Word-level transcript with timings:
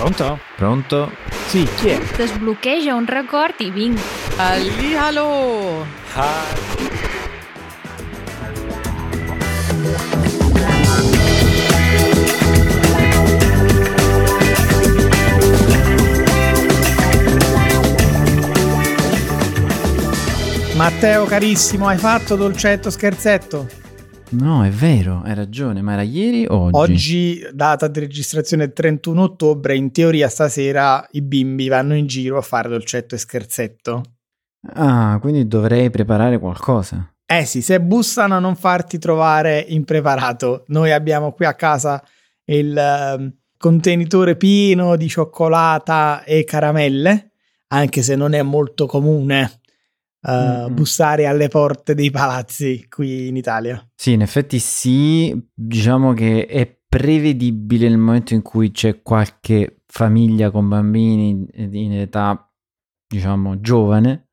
Pronto? 0.00 0.38
Pronto? 0.56 1.12
Sì, 1.48 1.68
chi 1.76 1.90
è? 1.90 2.00
Desbloqueja 2.16 2.94
un 2.94 3.04
record 3.04 3.54
i 3.58 3.70
vinc. 3.70 4.00
Hallihallo! 4.36 5.84
Matteo 20.76 21.26
carissimo, 21.26 21.88
hai 21.88 21.98
fatto 21.98 22.36
dolcetto 22.36 22.88
scherzetto? 22.88 23.68
No, 24.32 24.64
è 24.64 24.70
vero, 24.70 25.22
hai 25.24 25.34
ragione, 25.34 25.82
ma 25.82 25.94
era 25.94 26.02
ieri 26.02 26.46
o 26.46 26.70
oggi? 26.72 26.76
Oggi, 26.76 27.46
data 27.52 27.88
di 27.88 27.98
registrazione 27.98 28.72
31 28.72 29.22
ottobre, 29.22 29.74
in 29.74 29.90
teoria 29.90 30.28
stasera 30.28 31.04
i 31.12 31.22
bimbi 31.22 31.68
vanno 31.68 31.96
in 31.96 32.06
giro 32.06 32.38
a 32.38 32.42
fare 32.42 32.68
dolcetto 32.68 33.16
e 33.16 33.18
scherzetto. 33.18 34.02
Ah, 34.74 35.18
quindi 35.20 35.48
dovrei 35.48 35.90
preparare 35.90 36.38
qualcosa. 36.38 37.12
Eh 37.26 37.44
sì, 37.44 37.60
se 37.60 37.80
bussano 37.80 38.36
a 38.36 38.40
non 38.40 38.54
farti 38.54 38.98
trovare 38.98 39.64
impreparato. 39.68 40.64
Noi 40.68 40.92
abbiamo 40.92 41.32
qui 41.32 41.46
a 41.46 41.54
casa 41.54 42.02
il 42.44 42.76
eh, 42.76 43.34
contenitore 43.56 44.36
pieno 44.36 44.96
di 44.96 45.08
cioccolata 45.08 46.22
e 46.24 46.44
caramelle, 46.44 47.32
anche 47.68 48.02
se 48.02 48.14
non 48.14 48.34
è 48.34 48.42
molto 48.42 48.86
comune 48.86 49.59
uh, 50.22 50.30
mm-hmm. 50.30 50.74
bussare 50.74 51.26
alle 51.26 51.48
porte 51.48 51.94
dei 51.94 52.10
palazzi 52.10 52.86
qui 52.88 53.28
in 53.28 53.36
Italia. 53.36 53.84
Sì, 53.94 54.12
in 54.12 54.22
effetti 54.22 54.58
sì, 54.58 55.36
diciamo 55.54 56.12
che 56.12 56.46
è 56.46 56.78
prevedibile 56.88 57.88
nel 57.88 57.98
momento 57.98 58.34
in 58.34 58.42
cui 58.42 58.72
c'è 58.72 59.00
qualche 59.02 59.82
famiglia 59.86 60.50
con 60.50 60.68
bambini 60.68 61.46
in 61.54 61.92
età, 61.92 62.52
diciamo, 63.06 63.60
giovane 63.60 64.30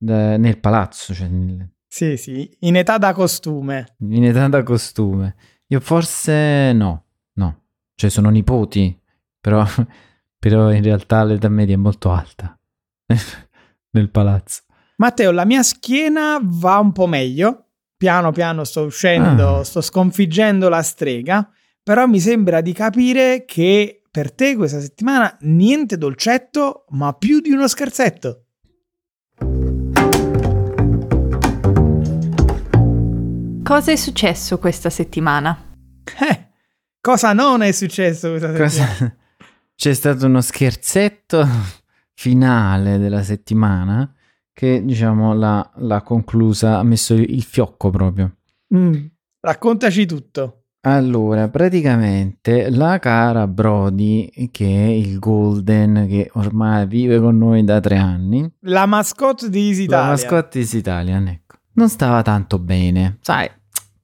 nel 0.00 0.58
palazzo, 0.58 1.12
cioè 1.12 1.28
nel... 1.28 1.68
Sì, 1.86 2.16
sì, 2.16 2.56
in 2.60 2.76
età 2.76 2.98
da 2.98 3.12
costume. 3.12 3.96
In 3.98 4.24
età 4.24 4.46
da 4.48 4.62
costume. 4.62 5.34
Io 5.66 5.80
forse 5.80 6.72
no, 6.72 7.06
no. 7.34 7.64
Cioè 7.94 8.10
sono 8.10 8.30
nipoti, 8.30 8.98
però, 9.40 9.64
però 10.38 10.72
in 10.72 10.82
realtà 10.82 11.24
l'età 11.24 11.48
media 11.48 11.74
è 11.74 11.78
molto 11.78 12.10
alta 12.10 12.58
nel 13.90 14.10
palazzo. 14.10 14.62
Matteo, 15.00 15.30
la 15.30 15.46
mia 15.46 15.62
schiena 15.62 16.38
va 16.42 16.76
un 16.76 16.92
po' 16.92 17.06
meglio. 17.06 17.68
Piano 17.96 18.32
piano 18.32 18.64
sto 18.64 18.82
uscendo, 18.82 19.60
ah. 19.60 19.64
sto 19.64 19.80
sconfiggendo 19.80 20.68
la 20.68 20.82
strega, 20.82 21.50
però 21.82 22.04
mi 22.04 22.20
sembra 22.20 22.60
di 22.60 22.74
capire 22.74 23.46
che 23.46 24.02
per 24.10 24.30
te 24.30 24.56
questa 24.56 24.78
settimana 24.78 25.34
niente 25.40 25.96
dolcetto, 25.96 26.84
ma 26.90 27.14
più 27.14 27.40
di 27.40 27.50
uno 27.50 27.66
scherzetto. 27.66 28.44
Cosa 33.62 33.92
è 33.92 33.96
successo 33.96 34.58
questa 34.58 34.90
settimana? 34.90 35.76
Eh, 36.28 36.48
cosa 37.00 37.32
non 37.32 37.62
è 37.62 37.72
successo 37.72 38.28
questa 38.28 38.48
settimana? 38.54 38.96
Cosa... 38.98 39.16
C'è 39.74 39.94
stato 39.94 40.26
uno 40.26 40.42
scherzetto 40.42 41.48
finale 42.12 42.98
della 42.98 43.22
settimana 43.22 44.14
che 44.60 44.84
diciamo 44.84 45.32
l'ha, 45.32 45.70
l'ha 45.76 46.02
conclusa, 46.02 46.76
ha 46.76 46.82
messo 46.82 47.14
il 47.14 47.42
fiocco 47.42 47.88
proprio. 47.88 48.36
Mm, 48.74 49.06
raccontaci 49.40 50.04
tutto. 50.04 50.64
Allora, 50.82 51.48
praticamente 51.48 52.68
la 52.68 52.98
cara 52.98 53.46
Brody, 53.46 54.50
che 54.50 54.66
è 54.66 54.88
il 54.88 55.18
Golden, 55.18 56.06
che 56.06 56.30
ormai 56.34 56.86
vive 56.86 57.18
con 57.20 57.38
noi 57.38 57.64
da 57.64 57.80
tre 57.80 57.96
anni. 57.96 58.52
La 58.66 58.84
mascotte 58.84 59.48
di 59.48 59.68
Easy 59.68 59.84
Italian. 59.84 60.04
La 60.04 60.12
mascotte 60.12 60.58
di 60.58 60.58
Easy 60.58 60.76
Italian, 60.76 61.28
ecco. 61.28 61.56
Non 61.72 61.88
stava 61.88 62.20
tanto 62.20 62.58
bene, 62.58 63.16
sai, 63.22 63.48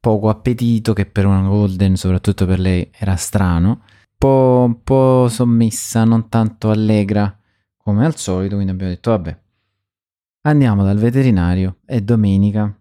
poco 0.01 0.31
appetito, 0.31 0.95
che 0.95 1.05
per 1.05 1.27
una 1.27 1.47
Golden, 1.47 1.97
soprattutto 1.97 2.47
per 2.47 2.61
lei, 2.61 2.91
era 2.99 3.17
strano. 3.17 3.83
Po', 4.17 4.65
un 4.65 4.83
po' 4.83 5.29
sommessa, 5.29 6.05
non 6.05 6.31
tanto 6.31 6.71
allegra 6.71 7.39
come 7.77 8.07
al 8.07 8.17
solito, 8.17 8.55
quindi 8.55 8.73
abbiamo 8.73 8.93
detto, 8.93 9.11
vabbè, 9.11 9.45
Andiamo 10.47 10.85
dal 10.85 10.99
veterinario 10.99 11.79
e 11.85 12.03
domenica 12.03 12.73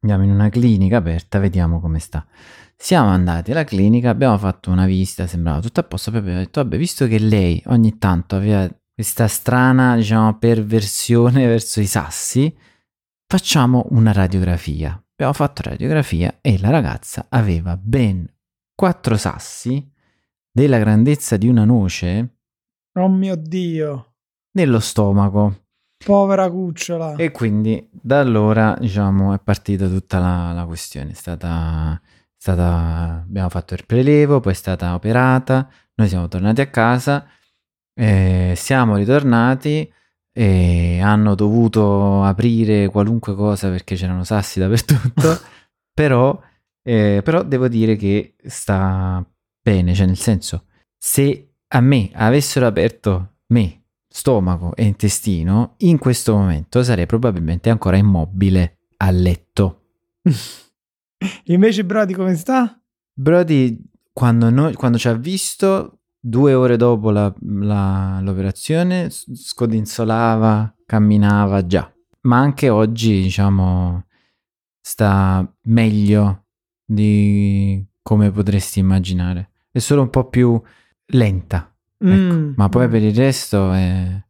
andiamo 0.00 0.24
in 0.24 0.30
una 0.30 0.48
clinica 0.48 0.96
aperta, 0.96 1.38
vediamo 1.38 1.78
come 1.78 1.98
sta. 1.98 2.26
Siamo 2.74 3.08
andati 3.08 3.50
alla 3.50 3.64
clinica, 3.64 4.08
abbiamo 4.08 4.38
fatto 4.38 4.70
una 4.70 4.86
visita, 4.86 5.26
sembrava 5.26 5.60
tutto 5.60 5.80
a 5.80 5.82
posto, 5.82 6.10
poi 6.10 6.20
abbiamo 6.20 6.38
detto, 6.38 6.62
vabbè, 6.62 6.78
visto 6.78 7.06
che 7.06 7.18
lei 7.18 7.62
ogni 7.66 7.98
tanto 7.98 8.34
aveva 8.36 8.66
questa 8.94 9.28
strana, 9.28 9.94
diciamo, 9.94 10.38
perversione 10.38 11.44
verso 11.46 11.80
i 11.80 11.86
sassi, 11.86 12.54
facciamo 13.26 13.86
una 13.90 14.12
radiografia. 14.12 14.98
Abbiamo 15.12 15.34
fatto 15.34 15.62
radiografia 15.68 16.38
e 16.40 16.58
la 16.58 16.70
ragazza 16.70 17.26
aveva 17.28 17.76
ben 17.76 18.26
quattro 18.74 19.18
sassi 19.18 19.86
della 20.50 20.78
grandezza 20.78 21.36
di 21.36 21.46
una 21.46 21.66
noce. 21.66 22.38
Oh 22.94 23.08
mio 23.08 23.36
Dio! 23.36 24.14
Nello 24.52 24.80
stomaco. 24.80 25.63
Povera 26.04 26.50
cucciola. 26.50 27.16
E 27.16 27.30
quindi 27.30 27.88
da 27.90 28.20
allora, 28.20 28.76
diciamo, 28.78 29.32
è 29.34 29.38
partita 29.38 29.88
tutta 29.88 30.18
la, 30.18 30.52
la 30.52 30.66
questione. 30.66 31.10
È 31.10 31.14
stata, 31.14 32.00
stata, 32.36 33.22
abbiamo 33.26 33.48
fatto 33.48 33.74
il 33.74 33.86
prelevo, 33.86 34.40
poi 34.40 34.52
è 34.52 34.56
stata 34.56 34.94
operata, 34.94 35.68
noi 35.94 36.08
siamo 36.08 36.28
tornati 36.28 36.60
a 36.60 36.66
casa, 36.68 37.26
eh, 37.94 38.52
siamo 38.56 38.96
ritornati 38.96 39.90
e 40.36 41.00
hanno 41.00 41.34
dovuto 41.34 42.24
aprire 42.24 42.88
qualunque 42.88 43.34
cosa 43.34 43.70
perché 43.70 43.94
c'erano 43.94 44.24
sassi 44.24 44.58
dappertutto, 44.58 45.38
però, 45.94 46.38
eh, 46.82 47.20
però 47.24 47.42
devo 47.44 47.68
dire 47.68 47.96
che 47.96 48.34
sta 48.44 49.24
bene, 49.62 49.94
cioè 49.94 50.06
nel 50.06 50.18
senso, 50.18 50.66
se 50.98 51.54
a 51.68 51.80
me 51.80 52.10
avessero 52.12 52.66
aperto 52.66 53.36
me 53.48 53.83
stomaco 54.16 54.76
e 54.76 54.84
intestino, 54.84 55.74
in 55.78 55.98
questo 55.98 56.36
momento 56.36 56.84
sarei 56.84 57.04
probabilmente 57.04 57.68
ancora 57.68 57.96
immobile 57.96 58.78
a 58.98 59.10
letto. 59.10 59.80
Invece 61.46 61.84
Brody 61.84 62.12
come 62.14 62.36
sta? 62.36 62.80
Brody 63.12 63.76
quando, 64.12 64.50
noi, 64.50 64.74
quando 64.74 64.98
ci 64.98 65.08
ha 65.08 65.14
visto 65.14 66.02
due 66.20 66.54
ore 66.54 66.76
dopo 66.76 67.10
la, 67.10 67.34
la, 67.40 68.20
l'operazione 68.22 69.10
scodinzolava, 69.10 70.76
camminava 70.86 71.66
già. 71.66 71.92
Ma 72.22 72.38
anche 72.38 72.68
oggi, 72.68 73.20
diciamo, 73.20 74.06
sta 74.80 75.52
meglio 75.62 76.44
di 76.84 77.84
come 78.00 78.30
potresti 78.30 78.78
immaginare. 78.78 79.50
È 79.72 79.80
solo 79.80 80.02
un 80.02 80.10
po' 80.10 80.28
più 80.28 80.60
lenta 81.06 81.73
Ecco. 82.04 82.34
Mm. 82.34 82.52
Ma 82.56 82.68
poi 82.68 82.88
per 82.88 83.02
il 83.02 83.14
resto 83.14 83.72
è... 83.72 84.22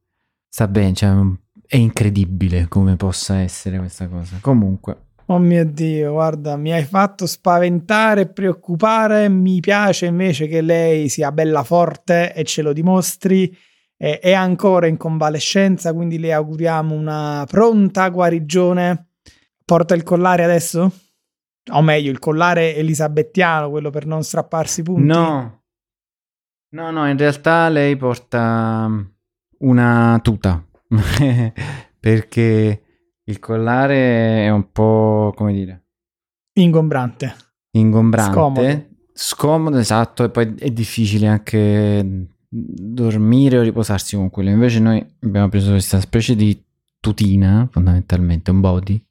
sta 0.48 0.68
bene, 0.68 0.94
cioè, 0.94 1.12
è 1.66 1.76
incredibile 1.76 2.68
come 2.68 2.96
possa 2.96 3.38
essere 3.38 3.78
questa 3.78 4.08
cosa. 4.08 4.38
Comunque. 4.40 4.98
Oh 5.26 5.38
mio 5.38 5.64
Dio, 5.64 6.12
guarda, 6.12 6.56
mi 6.56 6.72
hai 6.72 6.84
fatto 6.84 7.26
spaventare 7.26 8.22
e 8.22 8.28
preoccupare. 8.28 9.28
Mi 9.30 9.60
piace 9.60 10.06
invece 10.06 10.46
che 10.46 10.60
lei 10.60 11.08
sia 11.08 11.32
bella 11.32 11.62
forte 11.62 12.34
e 12.34 12.44
ce 12.44 12.60
lo 12.60 12.74
dimostri. 12.74 13.56
È, 13.96 14.18
è 14.20 14.32
ancora 14.34 14.86
in 14.86 14.98
convalescenza, 14.98 15.94
quindi 15.94 16.18
le 16.18 16.34
auguriamo 16.34 16.94
una 16.94 17.46
pronta 17.48 18.08
guarigione. 18.10 19.08
Porta 19.64 19.94
il 19.94 20.02
collare 20.02 20.44
adesso? 20.44 20.92
O 21.72 21.80
meglio, 21.80 22.10
il 22.10 22.18
collare 22.18 22.76
elisabettiano, 22.76 23.70
quello 23.70 23.88
per 23.88 24.04
non 24.04 24.22
strapparsi 24.22 24.80
i 24.80 24.82
punti? 24.82 25.06
No, 25.06 25.62
No, 26.74 26.90
no, 26.90 27.08
in 27.08 27.16
realtà 27.16 27.68
lei 27.68 27.96
porta 27.96 28.88
mm, 28.88 29.00
una 29.58 30.18
tuta 30.20 30.66
perché 32.00 32.82
il 33.22 33.38
collare 33.38 34.44
è 34.44 34.50
un 34.50 34.72
po' 34.72 35.32
come 35.36 35.52
dire 35.52 35.84
ingombrante. 36.54 37.34
Ingombrante, 37.76 38.32
scomodo. 38.32 38.86
scomodo, 39.12 39.78
esatto, 39.78 40.24
e 40.24 40.30
poi 40.30 40.54
è 40.58 40.70
difficile 40.70 41.28
anche 41.28 42.28
dormire 42.48 43.58
o 43.58 43.62
riposarsi 43.62 44.16
con 44.16 44.30
quello. 44.30 44.50
Invece 44.50 44.80
noi 44.80 45.04
abbiamo 45.20 45.48
preso 45.48 45.70
questa 45.70 46.00
specie 46.00 46.34
di 46.34 46.60
tutina, 47.00 47.68
fondamentalmente, 47.70 48.50
un 48.50 48.60
body, 48.60 49.04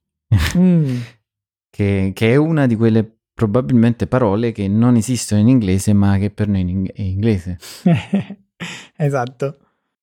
mm. 0.58 0.96
che, 1.70 2.12
che, 2.14 2.32
è 2.32 2.36
una 2.36 2.68
di 2.68 2.76
quelle 2.76 3.20
probabilmente 3.44 4.08
parole 4.08 4.54
che 4.54 4.68
non 4.70 4.96
esistono 4.96 5.42
in 5.42 5.50
inglese 5.50 5.94
ma 5.94 6.18
che 6.18 6.30
per 6.30 6.48
noi 6.48 6.90
è 6.94 7.02
inglese. 7.02 7.58
esatto. 8.96 9.58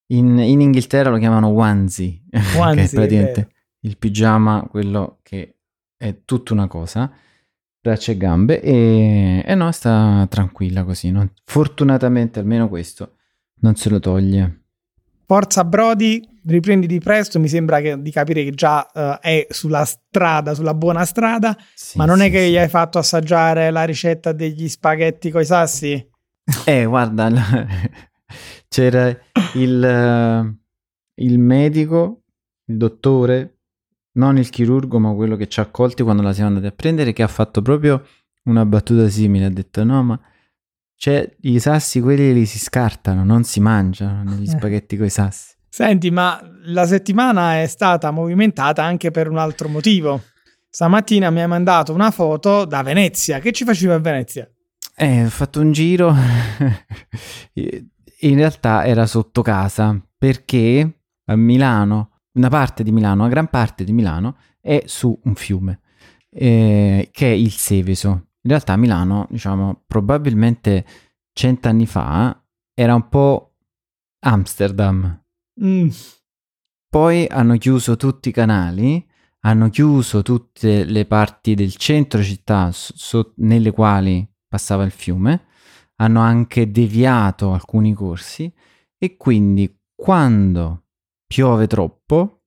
In, 0.09 0.39
in, 0.39 0.61
Inghilterra 0.61 1.11
lo 1.11 1.19
chiamano 1.19 1.49
onesie, 1.49 2.23
onesie 2.57 2.75
che 2.75 2.83
è 2.83 2.91
praticamente 2.91 3.51
il 3.81 3.97
pigiama, 3.97 4.67
quello 4.69 5.21
che 5.23 5.57
è 5.97 6.25
tutta 6.25 6.53
una 6.53 6.67
cosa, 6.67 7.11
braccia 7.81 8.13
e 8.13 8.17
gambe, 8.17 8.61
e, 8.61 9.43
e 9.47 9.55
no, 9.55 9.71
sta 9.73 10.27
tranquilla 10.29 10.85
così. 10.85 11.11
No? 11.11 11.33
Fortunatamente 11.45 12.41
almeno 12.41 12.69
questo 12.69 13.17
Non 13.61 13.77
se 13.77 13.89
lo 13.89 14.01
toglie. 14.01 14.60
Forza 15.31 15.65
Brody, 15.65 16.21
riprenditi 16.45 16.99
presto, 16.99 17.39
mi 17.39 17.47
sembra 17.47 17.81
che- 17.81 18.03
di 18.03 18.11
capire 18.11 18.43
che 18.43 18.51
già 18.51 18.91
eh, 18.91 19.19
è 19.21 19.47
sulla 19.51 19.85
strada, 19.85 20.55
sulla 20.55 20.75
buona 20.75 21.05
strada, 21.05 21.57
Sì, 21.73 21.99
ma 21.99 22.05
non 22.05 22.21
è 22.21 22.25
sì, 22.25 22.31
che 22.33 22.41
sì. 22.47 22.51
gli 22.51 22.57
hai 22.57 22.69
fatto 22.69 22.99
assaggiare 22.99 23.71
la 23.71 23.85
ricetta 23.85 24.33
degli 24.33 24.69
spaghetti 24.69 25.31
coi 25.31 25.45
sassi? 25.45 26.05
Eh, 26.67 26.85
guarda, 26.85 27.31
c'era 28.67 29.17
il, 29.55 29.85
eh, 29.85 30.55
il 31.23 31.39
medico, 31.39 32.23
il 32.65 32.77
dottore, 32.77 33.59
non 34.15 34.37
il 34.37 34.51
chirurgo, 34.51 34.99
ma 34.99 35.15
quello 35.15 35.37
che 35.37 35.47
ci 35.47 35.61
ha 35.61 35.63
accolti 35.63 36.03
quando 36.03 36.23
la 36.23 36.33
siamo 36.33 36.49
andati 36.49 36.67
a 36.67 36.73
prendere, 36.73 37.13
che 37.13 37.23
ha 37.23 37.29
fatto 37.29 37.63
proprio 37.63 38.05
una 38.47 38.67
battuta 38.67 39.09
simile. 39.09 39.45
Ha 39.45 39.51
detto: 39.51 39.85
No, 39.85 40.03
ma 40.03 40.21
cioè, 41.03 41.27
i 41.45 41.59
sassi 41.61 41.99
quelli 42.03 42.35
li 42.35 42.45
si 42.45 42.59
scartano, 42.59 43.25
non 43.25 43.43
si 43.43 43.59
mangiano 43.59 44.23
negli 44.23 44.43
Eh. 44.47 44.51
spaghetti 44.51 44.99
coi 44.99 45.09
sassi. 45.09 45.55
Senti, 45.67 46.11
ma 46.11 46.39
la 46.65 46.85
settimana 46.85 47.59
è 47.63 47.67
stata 47.69 48.11
movimentata 48.11 48.85
anche 48.85 49.11
per 49.11 49.27
un 49.31 49.39
altro 49.39 49.71
motivo. 49.71 50.25
Stamattina 50.69 51.31
mi 51.31 51.41
hai 51.41 51.49
mandato 51.49 51.95
una 51.95 52.11
foto 52.11 52.67
da 52.67 52.83
Venezia. 52.83 53.39
Che 53.39 53.51
ci 53.53 53.65
facevi 53.65 53.95
a 53.95 53.99
Venezia? 53.99 54.47
Eh, 54.95 55.25
ho 55.25 55.31
fatto 55.31 55.61
un 55.63 55.73
giro. 55.73 56.15
In 58.21 58.35
realtà 58.35 58.85
era 58.85 59.07
sotto 59.07 59.41
casa 59.41 59.99
perché 60.19 60.99
a 61.25 61.35
Milano, 61.35 62.19
una 62.33 62.51
parte 62.51 62.83
di 62.83 62.93
Milano, 62.93 63.23
una 63.23 63.31
gran 63.31 63.49
parte 63.49 63.85
di 63.85 63.93
Milano 63.95 64.37
è 64.61 64.83
su 64.85 65.19
un 65.25 65.35
fiume 65.35 65.81
eh, 66.31 67.09
che 67.11 67.27
è 67.27 67.35
il 67.35 67.53
Seveso. 67.53 68.27
In 68.43 68.51
realtà 68.51 68.77
Milano, 68.77 69.27
diciamo, 69.31 69.83
probabilmente 69.87 70.87
cent'anni 71.33 71.87
fa 71.87 72.43
era 72.75 72.95
un 72.95 73.09
po' 73.09 73.57
Amsterdam. 74.25 75.25
Mm, 75.63 75.89
Poi 76.89 77.27
hanno 77.27 77.57
chiuso 77.59 77.97
tutti 77.97 78.31
i 78.31 78.33
canali, 78.33 79.07
hanno 79.41 79.69
chiuso 79.69 80.23
tutte 80.23 80.85
le 80.85 81.07
parti 81.07 81.55
del 81.55 81.77
centro 81.77 82.23
città 82.23 82.71
so- 82.73 83.33
nelle 83.37 83.71
quali 83.71 84.27
passava 84.49 84.85
il 84.85 84.91
fiume, 84.91 85.47
hanno 85.97 86.21
anche 86.21 86.71
deviato 86.71 87.53
alcuni 87.53 87.95
corsi 87.95 88.53
e 88.99 89.17
quindi 89.17 89.79
quando 89.95 90.87
piove 91.27 91.67
troppo 91.67 92.43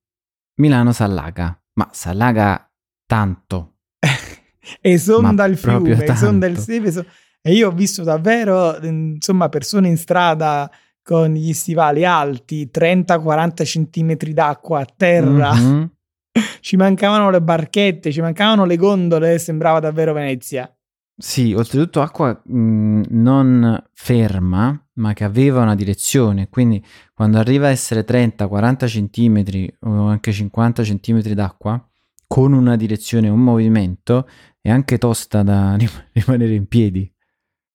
Milano 0.59 0.91
s'allaga, 0.91 1.63
ma 1.73 1.89
s'allaga 1.91 2.69
tanto. 3.05 3.77
esonda 4.81 5.45
il 5.45 5.57
fiume, 5.57 6.03
esonda 6.05 6.45
il 6.45 6.55
tanto. 6.55 6.71
Seveso. 6.71 7.05
E 7.41 7.53
io 7.53 7.67
ho 7.67 7.71
visto 7.71 8.03
davvero, 8.03 8.77
insomma, 8.81 9.49
persone 9.49 9.89
in 9.89 9.97
strada 9.97 10.69
con 11.03 11.33
gli 11.33 11.51
stivali 11.51 12.05
alti, 12.05 12.69
30-40 12.73 13.65
centimetri 13.65 14.33
d'acqua 14.33 14.79
a 14.79 14.87
terra. 14.95 15.53
Mhm. 15.53 15.91
Ci 16.61 16.77
mancavano 16.77 17.29
le 17.29 17.41
barchette, 17.41 18.11
ci 18.11 18.19
mancavano 18.19 18.65
le 18.65 18.75
gondole, 18.75 19.37
sembrava 19.37 19.79
davvero 19.79 20.13
Venezia. 20.13 20.73
Sì, 21.15 21.53
oltretutto 21.53 22.01
acqua 22.01 22.41
mh, 22.43 23.01
non 23.09 23.83
ferma, 23.93 24.83
ma 24.93 25.13
che 25.13 25.23
aveva 25.23 25.61
una 25.61 25.75
direzione, 25.75 26.49
quindi 26.49 26.83
quando 27.13 27.37
arriva 27.37 27.67
a 27.67 27.69
essere 27.69 28.03
30-40 28.03 28.87
centimetri 28.87 29.71
o 29.81 30.07
anche 30.07 30.31
50 30.31 30.83
centimetri 30.83 31.35
d'acqua, 31.35 31.87
con 32.27 32.53
una 32.53 32.75
direzione 32.75 33.29
un 33.29 33.41
movimento, 33.41 34.27
è 34.63 34.69
anche 34.69 34.97
tosta 34.97 35.43
da 35.43 35.75
rim- 35.77 36.07
rimanere 36.13 36.55
in 36.55 36.67
piedi. 36.67 37.11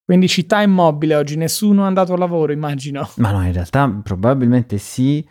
Quindi 0.03 0.27
città 0.27 0.63
immobile 0.63 1.17
oggi, 1.17 1.37
nessuno 1.37 1.85
è 1.85 1.87
andato 1.87 2.15
a 2.15 2.17
lavoro, 2.17 2.51
immagino. 2.51 3.07
Ma 3.17 3.31
no, 3.31 3.45
in 3.45 3.53
realtà 3.53 3.87
probabilmente 4.03 4.79
sì, 4.79 5.27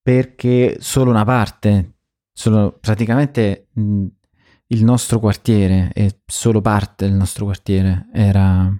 perché 0.00 0.78
solo 0.80 1.10
una 1.10 1.26
parte, 1.26 1.96
solo 2.32 2.74
praticamente 2.80 3.66
mh, 3.74 4.06
il 4.68 4.82
nostro 4.82 5.18
quartiere 5.20 5.90
e 5.92 6.20
solo 6.24 6.62
parte 6.62 7.06
del 7.06 7.14
nostro 7.14 7.44
quartiere 7.44 8.08
era 8.14 8.74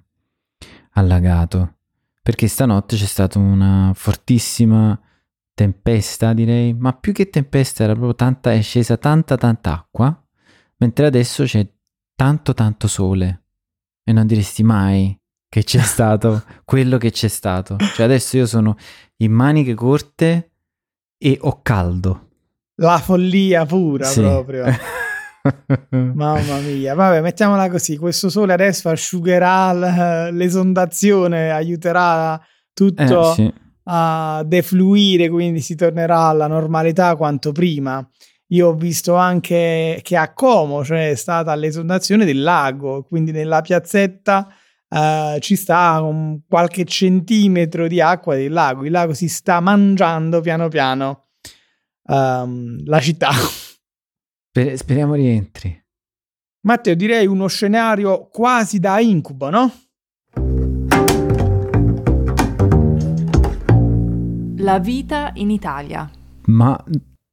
allagato. 0.92 1.74
Perché 2.22 2.48
stanotte 2.48 2.96
c'è 2.96 3.04
stata 3.04 3.38
una 3.38 3.92
fortissima 3.94 4.98
tempesta, 5.52 6.32
direi, 6.32 6.72
ma 6.72 6.94
più 6.94 7.12
che 7.12 7.28
tempesta 7.28 7.84
era 7.84 7.92
proprio 7.92 8.14
tanta, 8.14 8.50
è 8.50 8.62
scesa 8.62 8.96
tanta 8.96 9.36
tanta 9.36 9.74
acqua, 9.74 10.26
mentre 10.78 11.04
adesso 11.04 11.44
c'è 11.44 11.68
tanto 12.14 12.54
tanto 12.54 12.86
sole 12.88 13.42
e 14.04 14.12
non 14.12 14.26
diresti 14.26 14.62
mai 14.62 15.18
che 15.48 15.62
c'è 15.64 15.80
stato 15.82 16.42
quello 16.64 16.98
che 16.98 17.10
c'è 17.10 17.28
stato. 17.28 17.76
Cioè 17.78 18.04
adesso 18.06 18.36
io 18.36 18.46
sono 18.46 18.76
in 19.18 19.32
maniche 19.32 19.74
corte 19.74 20.50
e 21.18 21.38
ho 21.40 21.60
caldo. 21.62 22.28
La 22.76 22.98
follia 22.98 23.64
pura 23.66 24.04
Sì. 24.04 24.20
proprio. 24.20 24.64
Mamma 25.90 26.58
mia, 26.60 26.94
vabbè, 26.94 27.20
mettiamola 27.20 27.68
così. 27.70 27.96
Questo 27.98 28.30
sole 28.30 28.52
adesso 28.54 28.88
asciugherà 28.88 30.30
l'esondazione, 30.30 31.50
aiuterà 31.50 32.40
tutto 32.72 33.30
Eh, 33.30 33.34
sì. 33.34 33.54
a 33.84 34.42
defluire, 34.46 35.28
quindi 35.28 35.60
si 35.60 35.74
tornerà 35.74 36.20
alla 36.28 36.46
normalità 36.46 37.14
quanto 37.16 37.52
prima. 37.52 38.06
Io 38.48 38.68
ho 38.68 38.74
visto 38.74 39.14
anche 39.14 40.00
che 40.02 40.16
a 40.16 40.32
Como 40.32 40.84
cioè, 40.84 41.10
è 41.10 41.14
stata 41.14 41.54
l'esondazione 41.54 42.24
del 42.24 42.42
lago, 42.42 43.02
quindi 43.04 43.32
nella 43.32 43.62
piazzetta 43.62 44.48
eh, 44.88 45.38
ci 45.40 45.56
sta 45.56 46.00
un 46.02 46.40
qualche 46.46 46.84
centimetro 46.84 47.88
di 47.88 48.00
acqua 48.00 48.34
del 48.34 48.52
lago. 48.52 48.84
Il 48.84 48.90
lago 48.90 49.14
si 49.14 49.28
sta 49.28 49.60
mangiando 49.60 50.40
piano 50.40 50.68
piano 50.68 51.28
ehm, 52.06 52.84
la 52.84 53.00
città. 53.00 53.30
Sper- 54.50 54.76
speriamo 54.76 55.14
rientri. 55.14 55.82
Matteo, 56.66 56.94
direi 56.94 57.26
uno 57.26 57.46
scenario 57.46 58.28
quasi 58.28 58.78
da 58.78 59.00
incubo, 59.00 59.50
no? 59.50 59.72
La 64.58 64.78
vita 64.78 65.32
in 65.34 65.50
Italia. 65.50 66.08
Ma 66.46 66.82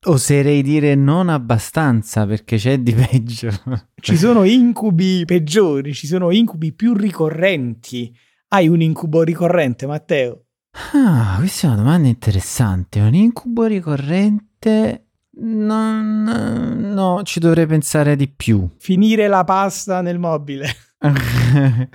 oserei 0.06 0.64
dire 0.64 0.96
non 0.96 1.30
abbastanza 1.30 2.26
perché 2.26 2.58
c'è 2.58 2.80
di 2.80 2.94
peggio. 2.94 3.50
Ci 4.02 4.18
sono 4.18 4.44
incubi 4.44 5.24
peggiori, 5.26 5.94
ci 5.94 6.08
sono 6.08 6.32
incubi 6.32 6.74
più 6.74 6.96
ricorrenti. 6.96 8.12
Hai 8.48 8.68
un 8.68 8.82
incubo 8.82 9.22
ricorrente, 9.22 9.86
Matteo? 9.86 10.46
Ah, 10.94 11.36
questa 11.38 11.68
è 11.68 11.70
una 11.70 11.82
domanda 11.82 12.08
interessante. 12.08 13.00
Un 13.00 13.14
incubo 13.14 13.66
ricorrente? 13.66 15.06
Non, 15.34 16.24
no, 16.24 17.22
ci 17.24 17.40
dovrei 17.40 17.68
pensare 17.68 18.16
di 18.16 18.28
più. 18.28 18.68
Finire 18.80 19.28
la 19.28 19.44
pasta 19.44 20.02
nel 20.02 20.18
mobile. 20.18 20.68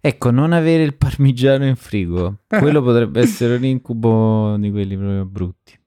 ecco, 0.00 0.30
non 0.30 0.52
avere 0.52 0.82
il 0.82 0.96
parmigiano 0.96 1.66
in 1.66 1.76
frigo. 1.76 2.40
Quello 2.48 2.82
potrebbe 2.82 3.20
essere 3.20 3.56
un 3.56 3.64
incubo 3.64 4.56
di 4.58 4.70
quelli 4.70 4.96
proprio 4.96 5.24
brutti. 5.24 5.78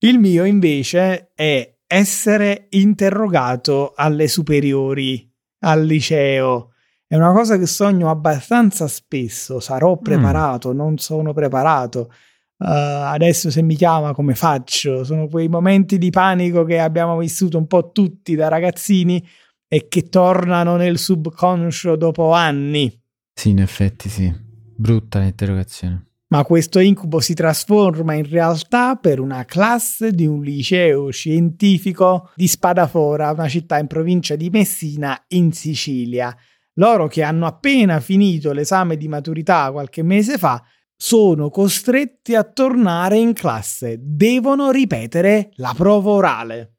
Il 0.00 0.20
mio 0.20 0.44
invece 0.44 1.32
è 1.34 1.76
essere 1.84 2.66
interrogato 2.70 3.94
alle 3.96 4.28
superiori, 4.28 5.28
al 5.64 5.84
liceo. 5.84 6.74
È 7.04 7.16
una 7.16 7.32
cosa 7.32 7.58
che 7.58 7.66
sogno 7.66 8.08
abbastanza 8.08 8.86
spesso. 8.86 9.58
Sarò 9.58 9.98
preparato, 9.98 10.72
non 10.72 10.98
sono 10.98 11.32
preparato. 11.32 12.12
Uh, 12.58 13.06
adesso 13.06 13.50
se 13.50 13.60
mi 13.62 13.74
chiama 13.74 14.12
come 14.12 14.36
faccio? 14.36 15.02
Sono 15.02 15.26
quei 15.26 15.48
momenti 15.48 15.98
di 15.98 16.10
panico 16.10 16.64
che 16.64 16.78
abbiamo 16.78 17.16
vissuto 17.18 17.58
un 17.58 17.66
po' 17.66 17.90
tutti 17.90 18.36
da 18.36 18.46
ragazzini 18.46 19.26
e 19.66 19.88
che 19.88 20.08
tornano 20.08 20.76
nel 20.76 20.98
subconscio 20.98 21.96
dopo 21.96 22.32
anni. 22.32 23.02
Sì, 23.34 23.50
in 23.50 23.60
effetti 23.60 24.08
sì. 24.08 24.32
Brutta 24.76 25.18
l'interrogazione. 25.18 26.07
Ma 26.30 26.44
questo 26.44 26.78
incubo 26.78 27.20
si 27.20 27.32
trasforma 27.32 28.12
in 28.12 28.28
realtà 28.28 28.96
per 28.96 29.18
una 29.18 29.46
classe 29.46 30.12
di 30.12 30.26
un 30.26 30.42
liceo 30.42 31.10
scientifico 31.10 32.30
di 32.34 32.46
Spadafora, 32.46 33.30
una 33.30 33.48
città 33.48 33.78
in 33.78 33.86
provincia 33.86 34.36
di 34.36 34.50
Messina, 34.50 35.24
in 35.28 35.52
Sicilia. 35.52 36.36
Loro 36.74 37.06
che 37.06 37.22
hanno 37.22 37.46
appena 37.46 37.98
finito 38.00 38.52
l'esame 38.52 38.98
di 38.98 39.08
maturità 39.08 39.72
qualche 39.72 40.02
mese 40.02 40.36
fa 40.36 40.62
sono 40.94 41.48
costretti 41.48 42.34
a 42.34 42.44
tornare 42.44 43.16
in 43.16 43.32
classe. 43.32 43.98
Devono 43.98 44.70
ripetere 44.70 45.50
la 45.54 45.72
prova 45.74 46.10
orale. 46.10 46.74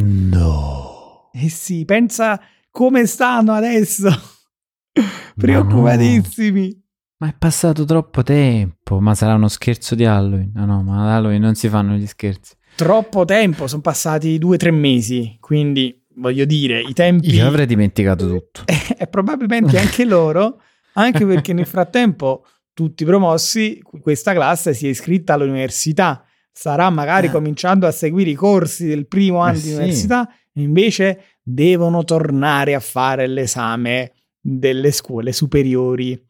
No. 0.00 1.28
Eh 1.32 1.50
sì, 1.50 1.84
pensa 1.84 2.40
come 2.70 3.04
stanno 3.04 3.52
adesso. 3.52 4.08
Preoccupatissimi. 5.36 6.87
Ma 7.20 7.28
è 7.28 7.34
passato 7.36 7.84
troppo 7.84 8.22
tempo. 8.22 9.00
Ma 9.00 9.14
sarà 9.14 9.34
uno 9.34 9.48
scherzo 9.48 9.94
di 9.94 10.04
Halloween? 10.04 10.52
No, 10.54 10.66
no, 10.66 10.82
ma 10.82 11.02
ad 11.02 11.08
Halloween 11.16 11.40
non 11.42 11.54
si 11.56 11.68
fanno 11.68 11.94
gli 11.94 12.06
scherzi. 12.06 12.54
Troppo 12.76 13.24
tempo, 13.24 13.66
sono 13.66 13.82
passati 13.82 14.38
due 14.38 14.54
o 14.54 14.58
tre 14.58 14.70
mesi, 14.70 15.36
quindi 15.40 16.00
voglio 16.14 16.44
dire, 16.44 16.80
i 16.80 16.92
tempi... 16.92 17.34
Io 17.34 17.46
avrei 17.46 17.66
dimenticato 17.66 18.28
tutto. 18.28 18.62
e 18.96 19.06
probabilmente 19.08 19.78
anche 19.78 20.04
loro, 20.06 20.60
anche 20.92 21.26
perché 21.26 21.52
nel 21.52 21.66
frattempo 21.66 22.44
tutti 22.72 23.04
promossi, 23.04 23.82
questa 23.82 24.32
classe 24.32 24.74
si 24.74 24.86
è 24.86 24.90
iscritta 24.90 25.34
all'università, 25.34 26.24
sarà 26.52 26.88
magari 26.90 27.26
Eh. 27.26 27.30
cominciando 27.32 27.84
a 27.88 27.90
seguire 27.90 28.30
i 28.30 28.34
corsi 28.34 28.86
del 28.86 29.08
primo 29.08 29.40
anno 29.40 29.56
Eh 29.58 29.60
di 29.60 29.68
sì. 29.68 29.74
università, 29.74 30.28
e 30.52 30.62
invece 30.62 31.24
devono 31.42 32.04
tornare 32.04 32.76
a 32.76 32.80
fare 32.80 33.26
l'esame 33.26 34.12
delle 34.40 34.92
scuole 34.92 35.32
superiori. 35.32 36.27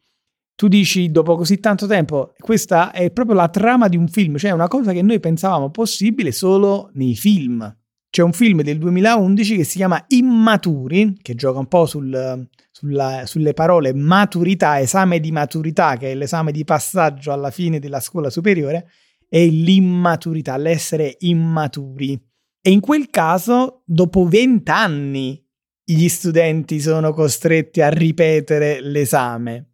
Tu 0.59 0.67
dici, 0.67 1.09
dopo 1.09 1.37
così 1.37 1.61
tanto 1.61 1.87
tempo, 1.87 2.33
questa 2.37 2.91
è 2.91 3.11
proprio 3.11 3.37
la 3.37 3.47
trama 3.47 3.87
di 3.87 3.95
un 3.95 4.09
film, 4.09 4.35
cioè 4.35 4.51
una 4.51 4.67
cosa 4.67 4.91
che 4.91 5.01
noi 5.01 5.17
pensavamo 5.21 5.71
possibile 5.71 6.33
solo 6.33 6.89
nei 6.95 7.15
film. 7.15 7.77
C'è 8.09 8.23
un 8.23 8.33
film 8.33 8.61
del 8.61 8.77
2011 8.77 9.55
che 9.55 9.63
si 9.63 9.77
chiama 9.77 10.03
Immaturi, 10.09 11.17
che 11.21 11.35
gioca 11.35 11.59
un 11.59 11.67
po' 11.67 11.85
sul- 11.85 12.45
sulla- 12.71 13.25
sulle 13.25 13.53
parole 13.53 13.93
maturità, 13.93 14.81
esame 14.81 15.21
di 15.21 15.31
maturità, 15.31 15.95
che 15.95 16.11
è 16.11 16.15
l'esame 16.15 16.51
di 16.51 16.65
passaggio 16.65 17.31
alla 17.31 17.51
fine 17.51 17.79
della 17.79 18.01
scuola 18.01 18.29
superiore, 18.29 18.89
e 19.29 19.45
l'immaturità, 19.45 20.57
l'essere 20.57 21.15
immaturi. 21.19 22.21
E 22.61 22.69
in 22.69 22.81
quel 22.81 23.09
caso, 23.09 23.83
dopo 23.85 24.27
vent'anni, 24.27 25.41
gli 25.85 26.09
studenti 26.09 26.81
sono 26.81 27.13
costretti 27.13 27.79
a 27.79 27.87
ripetere 27.87 28.81
l'esame. 28.81 29.68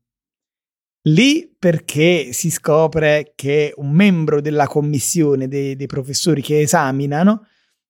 Lì 1.08 1.54
perché 1.58 2.34
si 2.34 2.50
scopre 2.50 3.34
che 3.36 3.74
un 3.78 3.92
membro 3.92 4.42
della 4.42 4.68
commissione 4.68 5.48
dei, 5.48 5.76
dei 5.76 5.86
professori 5.86 6.42
che 6.42 6.62
esaminano 6.62 7.46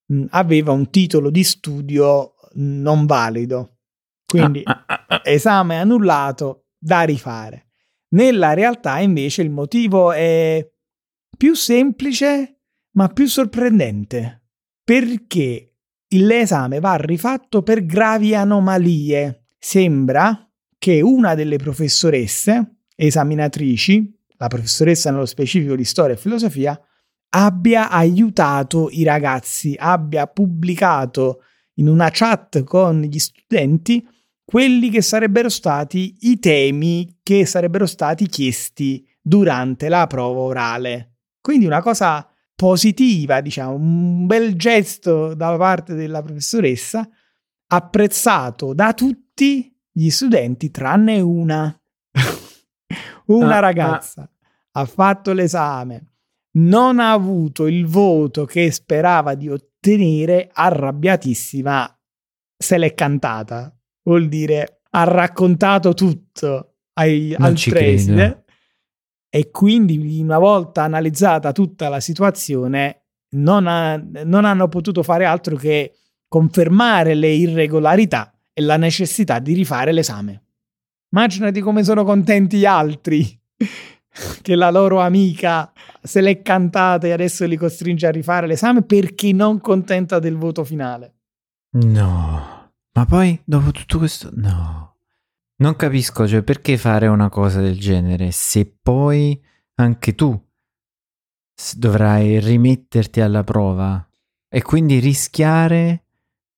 mh, 0.08 0.26
aveva 0.30 0.72
un 0.72 0.90
titolo 0.90 1.30
di 1.30 1.44
studio 1.44 2.34
non 2.56 3.06
valido. 3.06 3.78
Quindi 4.26 4.62
Ah, 4.66 4.84
ah, 4.86 5.06
ah, 5.08 5.16
ah. 5.18 5.22
esame 5.24 5.80
annullato 5.80 6.66
da 6.78 7.04
rifare. 7.04 7.68
Nella 8.10 8.54
realtà 8.54 9.00
invece 9.00 9.42
il 9.42 9.50
motivo 9.50 10.12
è 10.12 10.68
più 11.38 11.54
semplice 11.54 12.60
ma 12.96 13.08
più 13.10 13.28
sorprendente 13.28 14.44
perché 14.84 15.74
l'esame 16.10 16.80
va 16.80 16.96
rifatto 16.96 17.64
per 17.64 17.86
gravi 17.86 18.36
anomalie. 18.36 19.48
Sembra 19.58 20.50
che 20.78 21.02
una 21.02 21.34
delle 21.34 21.58
professoresse 21.58 22.76
esaminatrici, 22.96 24.14
la 24.38 24.48
professoressa 24.48 25.12
nello 25.12 25.26
specifico 25.26 25.76
di 25.76 25.86
storia 25.86 26.16
e 26.16 26.18
filosofia, 26.18 26.80
abbia 27.30 27.90
aiutato 27.90 28.90
i 28.92 29.04
ragazzi, 29.04 29.76
abbia 29.78 30.28
pubblicato 30.28 31.42
in 31.76 31.90
una 31.90 32.10
chat 32.12 32.64
con 32.64 33.02
gli 33.02 33.20
studenti 33.20 34.08
quelli 34.46 34.90
che 34.90 35.02
sarebbero 35.02 35.50
stati 35.50 36.16
i 36.22 36.40
temi 36.40 37.20
che 37.24 37.46
sarebbero 37.46 37.86
stati 37.86 38.28
chiesti 38.28 39.06
durante 39.20 39.90
la 39.90 40.06
prova 40.08 40.42
orale. 40.42 41.16
Quindi 41.42 41.66
una 41.66 41.82
cosa 41.82 42.28
positiva, 42.56 43.42
diciamo, 43.42 43.74
un 43.74 44.26
bel 44.28 44.56
gesto 44.56 45.34
da 45.34 45.58
parte 45.58 45.96
della 45.96 46.22
professoressa, 46.22 47.08
apprezzato 47.68 48.74
da 48.74 48.94
tutti 48.94 49.76
gli 49.92 50.10
studenti 50.10 50.70
tranne 50.70 51.20
una. 51.20 51.78
Una 53.28 53.58
Ah, 53.58 53.60
ragazza 53.60 54.30
ha 54.78 54.86
fatto 54.86 55.34
l'esame, 55.34 56.12
non 56.58 57.00
ha 57.00 57.12
avuto 57.12 57.68
il 57.68 57.86
voto 57.86 58.46
che 58.46 58.72
sperava 58.72 59.36
di 59.36 59.50
ottenere, 59.50 60.50
arrabbiatissima, 60.52 62.00
se 62.58 62.78
l'è 62.78 62.94
cantata. 62.94 63.74
Vuol 64.04 64.28
dire 64.28 64.82
ha 64.92 65.04
raccontato 65.04 65.94
tutto 65.94 66.76
ai, 66.94 67.36
Non 67.38 67.48
al 67.50 67.62
preside 67.70 68.46
e 69.30 69.52
quindi 69.52 70.22
una 70.22 70.40
volta 70.40 70.84
analizzata 70.84 71.52
tutta 71.52 71.90
la 71.90 72.00
situazione 72.00 73.08
non, 73.32 73.68
ha- 73.68 74.02
non 74.24 74.46
hanno 74.46 74.70
potuto 74.70 75.04
fare 75.04 75.26
altro 75.26 75.58
che 75.58 75.94
confermare 76.28 77.14
le 77.16 77.28
irregolarità 77.30 78.34
e 78.54 78.62
la 78.62 78.78
necessità 78.78 79.40
di 79.40 79.54
rifare 79.54 79.92
l'esame. 79.92 80.45
Immaginati 81.16 81.62
come 81.62 81.86
sono 81.86 82.04
contenti 82.04 82.58
gli 82.58 82.66
altri 82.66 83.40
che 84.42 84.56
la 84.56 84.70
loro 84.70 85.00
amica 85.00 85.72
se 86.04 86.20
l'è 86.20 86.42
cantata 86.42 87.08
e 87.08 87.14
adesso 87.14 87.46
li 87.46 87.56
costringe 87.56 88.06
a 88.06 88.12
rifare 88.12 88.48
l'esame 88.48 88.82
perché 88.82 89.32
non 89.32 89.62
contenta 89.62 90.20
del 90.20 90.36
voto 90.36 90.66
finale. 90.66 91.14
No, 91.78 92.74
ma 92.92 93.06
poi 93.06 93.42
dopo 93.46 93.72
tutto 93.72 93.98
questo, 93.98 94.30
no. 94.34 94.98
Non 95.58 95.78
capisco, 95.78 96.28
cioè, 96.28 96.44
perché 96.44 96.78
fare 96.78 97.08
una 97.08 97.30
cosa 97.30 97.62
del 97.62 97.80
genere 97.80 98.32
se 98.32 98.66
poi 98.82 99.42
anche 99.76 100.16
tu 100.16 100.38
dovrai 101.78 102.42
rimetterti 102.42 103.22
alla 103.22 103.46
prova 103.46 104.06
e 104.50 104.62
quindi 104.62 105.00
rischiare 105.00 106.08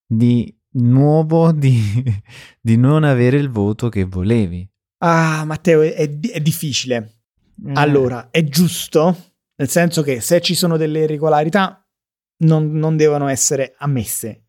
di 0.04 0.57
nuovo 0.82 1.52
di, 1.52 2.04
di 2.62 2.78
non 2.78 3.04
avere 3.04 3.38
il 3.38 3.50
voto 3.50 3.90
che 3.90 4.04
volevi. 4.06 4.68
Ah, 5.00 5.44
Matteo, 5.46 5.82
è, 5.82 5.94
è 5.94 6.08
di- 6.08 6.30
è 6.30 6.40
difficile. 6.40 7.20
Eh, 7.66 7.72
Allora, 7.74 8.30
è 8.32 8.44
giusto, 8.44 9.16
nel 9.56 9.70
senso 9.70 10.02
che 10.02 10.22
se 10.22 10.42
ci 10.42 10.56
sono 10.56 10.78
delle 10.78 11.02
irregolarità 11.02 11.84
non, 12.40 12.72
non 12.72 12.96
devono 12.98 13.28
essere 13.28 13.76
ammesse. 13.78 14.46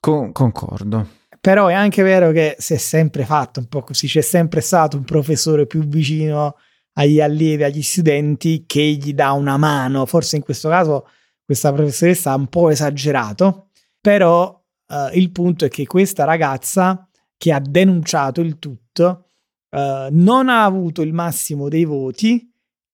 con- 0.00 0.32
concordo. 0.32 1.08
Però 1.40 1.66
è 1.66 1.74
anche 1.74 2.02
vero 2.04 2.30
che 2.30 2.54
si 2.58 2.74
è 2.74 2.76
sempre 2.76 3.24
fatto 3.24 3.58
un 3.58 3.66
po' 3.66 3.82
così, 3.82 4.06
c'è 4.06 4.20
sempre 4.20 4.60
stato 4.60 4.96
un 4.96 5.02
professore 5.02 5.66
più 5.66 5.82
vicino 5.84 6.54
agli 6.94 7.20
allievi, 7.20 7.64
agli 7.64 7.82
studenti, 7.82 8.62
che 8.64 8.80
gli 8.82 9.12
dà 9.12 9.32
una 9.32 9.56
mano. 9.56 10.06
Forse 10.06 10.36
in 10.36 10.42
questo 10.42 10.68
caso 10.68 11.08
questa 11.44 11.72
professoressa 11.72 12.30
ha 12.30 12.36
un 12.36 12.46
po' 12.46 12.70
esagerato, 12.70 13.70
però 14.00 14.61
eh, 14.92 15.18
il 15.18 15.30
punto 15.32 15.64
è 15.64 15.68
che 15.68 15.86
questa 15.86 16.24
ragazza 16.24 17.08
che 17.36 17.52
ha 17.52 17.60
denunciato 17.60 18.40
il 18.40 18.58
tutto 18.58 19.26
eh, 19.70 20.08
non 20.10 20.48
ha 20.48 20.64
avuto 20.64 21.02
il 21.02 21.12
massimo 21.12 21.68
dei 21.68 21.84
voti, 21.84 22.48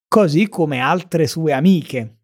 così 0.07 0.49
come 0.49 0.79
altre 0.79 1.27
sue 1.27 1.53
amiche. 1.53 2.19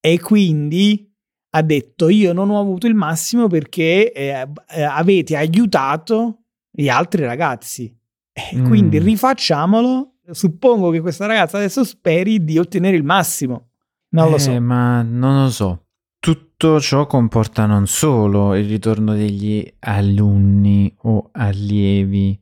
E 0.00 0.20
quindi 0.20 1.10
ha 1.50 1.62
detto 1.62 2.08
io 2.08 2.32
non 2.32 2.50
ho 2.50 2.60
avuto 2.60 2.86
il 2.86 2.94
massimo 2.94 3.48
perché 3.48 4.12
eh, 4.12 4.46
eh, 4.68 4.82
avete 4.82 5.36
aiutato 5.36 6.42
gli 6.70 6.88
altri 6.88 7.24
ragazzi. 7.24 7.92
E 8.32 8.56
Mm. 8.56 8.66
quindi 8.66 8.98
rifacciamolo. 8.98 10.12
Suppongo 10.30 10.90
che 10.90 11.00
questa 11.00 11.24
ragazza 11.26 11.56
adesso 11.56 11.84
speri 11.84 12.44
di 12.44 12.58
ottenere 12.58 12.96
il 12.96 13.04
massimo. 13.04 13.70
Non 14.10 14.30
lo 14.30 14.38
so. 14.38 14.60
ma 14.60 15.02
non 15.02 15.42
lo 15.44 15.50
so. 15.50 15.85
Tutto 16.26 16.80
ciò 16.80 17.06
comporta 17.06 17.66
non 17.66 17.86
solo 17.86 18.56
il 18.56 18.66
ritorno 18.66 19.14
degli 19.14 19.64
alunni 19.78 20.92
o 21.02 21.28
allievi 21.30 22.36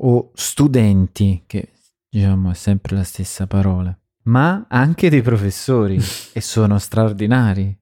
o 0.00 0.30
studenti, 0.34 1.44
che 1.46 1.70
diciamo 2.06 2.50
è 2.50 2.54
sempre 2.54 2.96
la 2.96 3.02
stessa 3.02 3.46
parola, 3.46 3.98
ma 4.24 4.66
anche 4.68 5.08
dei 5.08 5.22
professori 5.22 5.98
e 6.34 6.40
sono 6.42 6.78
straordinari. 6.78 7.74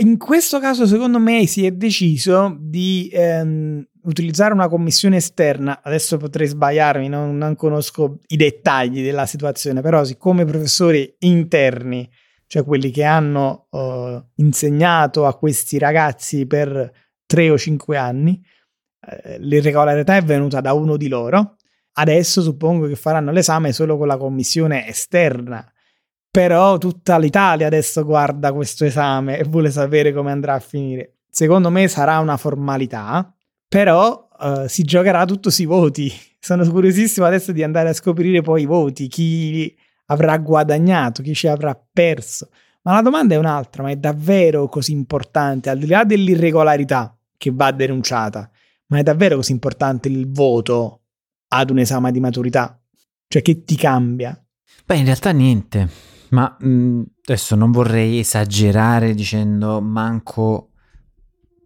In 0.00 0.18
questo 0.18 0.58
caso, 0.58 0.88
secondo 0.88 1.20
me, 1.20 1.46
si 1.46 1.64
è 1.64 1.70
deciso 1.70 2.56
di 2.58 3.08
ehm, 3.12 3.86
utilizzare 4.02 4.54
una 4.54 4.68
commissione 4.68 5.18
esterna. 5.18 5.82
Adesso 5.84 6.16
potrei 6.16 6.48
sbagliarmi, 6.48 7.08
non, 7.08 7.38
non 7.38 7.54
conosco 7.54 8.18
i 8.26 8.36
dettagli 8.36 9.04
della 9.04 9.26
situazione, 9.26 9.82
però 9.82 10.02
siccome 10.02 10.42
i 10.42 10.46
professori 10.46 11.14
interni, 11.20 12.10
cioè 12.48 12.64
quelli 12.64 12.90
che 12.90 13.04
hanno 13.04 13.68
eh, 13.70 14.24
insegnato 14.36 15.26
a 15.26 15.36
questi 15.36 15.78
ragazzi 15.78 16.46
per 16.46 16.90
tre 17.26 17.50
o 17.50 17.58
cinque 17.58 17.98
anni, 17.98 18.42
eh, 19.06 19.38
l'irregolarità 19.38 20.16
è 20.16 20.22
venuta 20.22 20.60
da 20.62 20.72
uno 20.72 20.96
di 20.96 21.08
loro. 21.08 21.56
Adesso 21.92 22.40
suppongo 22.40 22.86
che 22.86 22.96
faranno 22.96 23.32
l'esame 23.32 23.72
solo 23.72 23.98
con 23.98 24.06
la 24.06 24.16
commissione 24.16 24.88
esterna. 24.88 25.70
Però 26.30 26.78
tutta 26.78 27.18
l'Italia 27.18 27.66
adesso 27.66 28.02
guarda 28.04 28.52
questo 28.52 28.84
esame 28.86 29.38
e 29.38 29.44
vuole 29.44 29.70
sapere 29.70 30.12
come 30.12 30.30
andrà 30.30 30.54
a 30.54 30.60
finire. 30.60 31.18
Secondo 31.28 31.70
me 31.70 31.86
sarà 31.86 32.18
una 32.18 32.38
formalità, 32.38 33.30
però 33.68 34.26
eh, 34.40 34.68
si 34.68 34.84
giocherà 34.84 35.26
tutto 35.26 35.50
sui 35.50 35.66
voti. 35.66 36.10
Sono 36.40 36.66
curiosissimo 36.66 37.26
adesso 37.26 37.52
di 37.52 37.62
andare 37.62 37.90
a 37.90 37.92
scoprire 37.92 38.40
poi 38.40 38.62
i 38.62 38.66
voti, 38.66 39.06
chi 39.08 39.76
avrà 40.10 40.36
guadagnato, 40.38 41.22
chi 41.22 41.34
ci 41.34 41.46
avrà 41.46 41.78
perso. 41.92 42.50
Ma 42.82 42.94
la 42.94 43.02
domanda 43.02 43.34
è 43.34 43.38
un'altra, 43.38 43.82
ma 43.82 43.90
è 43.90 43.96
davvero 43.96 44.68
così 44.68 44.92
importante, 44.92 45.70
al 45.70 45.78
di 45.78 45.86
là 45.86 46.04
dell'irregolarità 46.04 47.16
che 47.36 47.50
va 47.52 47.70
denunciata, 47.70 48.50
ma 48.86 48.98
è 48.98 49.02
davvero 49.02 49.36
così 49.36 49.52
importante 49.52 50.08
il 50.08 50.30
voto 50.30 51.02
ad 51.48 51.70
un 51.70 51.78
esame 51.78 52.10
di 52.12 52.20
maturità? 52.20 52.80
Cioè 53.26 53.42
che 53.42 53.64
ti 53.64 53.76
cambia? 53.76 54.40
Beh, 54.86 54.96
in 54.96 55.04
realtà 55.04 55.30
niente, 55.30 55.88
ma 56.30 56.56
mh, 56.58 57.02
adesso 57.26 57.54
non 57.54 57.70
vorrei 57.70 58.20
esagerare 58.20 59.14
dicendo 59.14 59.82
manco, 59.82 60.70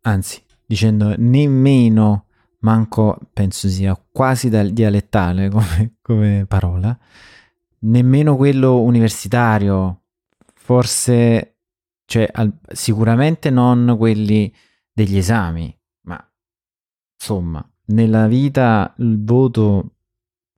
anzi, 0.02 0.42
dicendo 0.66 1.14
nemmeno 1.16 2.26
manco, 2.60 3.18
penso 3.32 3.68
sia 3.68 3.96
quasi 4.10 4.48
dal 4.48 4.70
dialettale 4.70 5.48
come, 5.50 5.94
come 6.02 6.46
parola, 6.48 6.98
nemmeno 7.82 8.36
quello 8.36 8.80
universitario, 8.80 10.02
forse, 10.54 11.58
cioè, 12.04 12.28
al- 12.32 12.58
sicuramente 12.72 13.50
non 13.50 13.94
quelli 13.98 14.52
degli 14.92 15.16
esami, 15.16 15.76
ma 16.02 16.22
insomma, 17.14 17.66
nella 17.86 18.26
vita 18.26 18.94
il 18.98 19.22
voto 19.22 19.96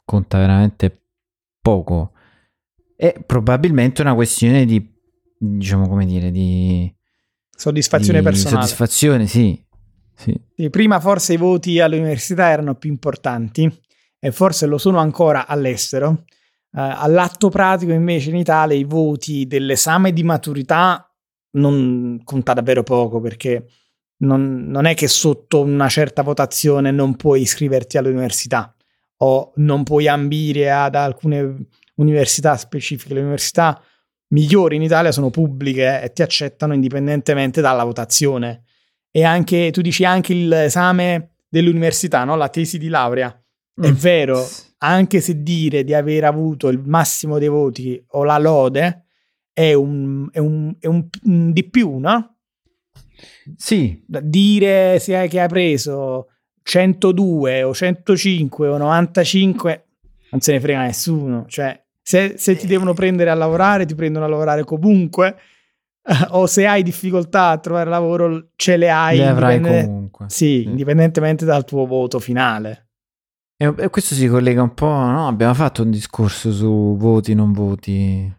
conta 0.05 0.39
veramente 0.39 1.07
poco. 1.61 2.13
È 2.97 3.23
probabilmente 3.27 4.03
una 4.03 4.15
questione 4.15 4.65
di, 4.65 4.95
diciamo, 5.39 5.89
come 5.89 6.07
dire, 6.07 6.31
di 6.31 6.93
Soddisfazione 7.57 8.19
di 8.19 8.25
personale. 8.25 8.63
Soddisfazione, 8.63 9.27
sì. 9.27 9.65
sì. 10.15 10.39
Sì, 10.55 10.71
prima 10.71 11.01
forse 11.01 11.35
i 11.35 11.37
voti 11.37 11.81
all'università 11.81 12.51
erano 12.51 12.75
più 12.75 12.91
importanti 12.91 13.71
e 14.19 14.33
forse 14.33 14.67
lo 14.67 14.79
sono 14.79 14.99
ancora 14.99 15.47
all'estero. 15.47 16.25
Eh, 16.77 16.81
all'atto 16.81 17.49
pratico 17.51 17.93
invece 17.93 18.31
in 18.31 18.37
Italia 18.37 18.77
i 18.77 18.85
voti 18.85 19.47
dell'esame 19.47 20.13
di 20.13 20.25
maturità 20.25 21.09
non 21.53 22.21
conta 22.25 22.53
davvero 22.53 22.83
poco 22.83 23.21
perché 23.21 23.69
non, 24.19 24.65
non 24.67 24.87
è 24.87 24.95
che 24.95 25.07
sotto 25.07 25.61
una 25.61 25.89
certa 25.89 26.23
votazione 26.23 26.91
non 26.91 27.15
puoi 27.15 27.43
iscriverti 27.43 27.97
all'università 27.97 28.75
o 29.19 29.53
non 29.57 29.85
puoi 29.85 30.09
ambire 30.09 30.73
ad 30.73 30.97
alcune 30.97 31.69
università 31.97 32.57
specifiche. 32.57 33.15
Le 33.15 33.21
università 33.21 33.81
migliori 34.29 34.77
in 34.77 34.83
Italia 34.83 35.13
sono 35.13 35.31
pubbliche 35.31 36.03
e 36.03 36.13
ti 36.13 36.23
accettano 36.23 36.75
indipendentemente 36.75 37.61
dalla 37.61 37.85
votazione. 37.85 38.65
E 39.13 39.23
anche, 39.23 39.71
tu 39.71 39.81
dici 39.81 40.05
anche 40.05 40.35
l'esame 40.35 41.37
dell'università, 41.49 42.25
no? 42.25 42.35
la 42.35 42.49
tesi 42.49 42.79
di 42.79 42.89
laurea. 42.89 43.44
È 43.75 43.91
Mm. 43.91 43.95
vero, 43.95 44.47
anche 44.79 45.21
se 45.21 45.43
dire 45.43 45.83
di 45.85 45.95
aver 45.95 46.25
avuto 46.25 46.69
il 46.69 46.81
massimo 46.85 47.39
dei 47.39 47.49
voti 47.49 48.03
o 48.11 48.23
la 48.25 48.39
lode 48.39 49.05
è 49.53 49.73
un, 49.73 50.29
è 50.31 50.39
un- 50.39 50.75
è 50.79 50.87
un- 50.87 51.09
un 51.25 51.53
di 51.53 51.65
più, 51.69 51.99
no? 51.99 52.37
Sì, 53.57 54.03
Dire 54.07 54.99
se 54.99 55.17
hai- 55.17 55.29
che 55.29 55.41
hai 55.41 55.49
preso 55.49 56.29
102 56.63 57.63
o 57.63 57.75
105 57.75 58.69
o 58.69 58.77
95 58.77 59.85
non 60.31 60.41
se 60.41 60.53
ne 60.53 60.61
frega 60.61 60.83
nessuno. 60.83 61.45
Cioè, 61.49 61.81
se, 62.03 62.35
se 62.37 62.57
ti 62.57 62.67
devono 62.67 62.93
prendere 62.95 63.31
a 63.31 63.35
lavorare, 63.35 63.87
ti 63.87 63.95
prendono 63.95 64.25
a 64.25 64.29
lavorare 64.29 64.65
comunque. 64.65 65.37
o 66.31 66.47
se 66.47 66.67
hai 66.67 66.83
difficoltà 66.83 67.49
a 67.51 67.59
trovare 67.59 67.89
lavoro, 67.89 68.49
ce 68.57 68.77
le 68.77 68.91
hai. 68.91 69.19
le 69.19 69.27
avrai 69.27 69.57
indipende- 69.57 69.87
comunque. 69.87 70.27
Sì. 70.29 70.63
indipendentemente 70.65 71.45
dal 71.45 71.65
tuo 71.65 71.87
voto 71.87 72.19
finale. 72.19 72.89
E, 73.77 73.89
questo 73.91 74.15
si 74.15 74.27
collega 74.29 74.63
un 74.63 74.75
po', 74.75 74.87
no? 74.87 75.27
Abbiamo 75.29 75.55
fatto 75.55 75.83
un 75.83 75.91
discorso 75.91 76.53
su 76.53 76.97
voti, 76.99 77.35
non 77.35 77.53
voti 77.53 78.33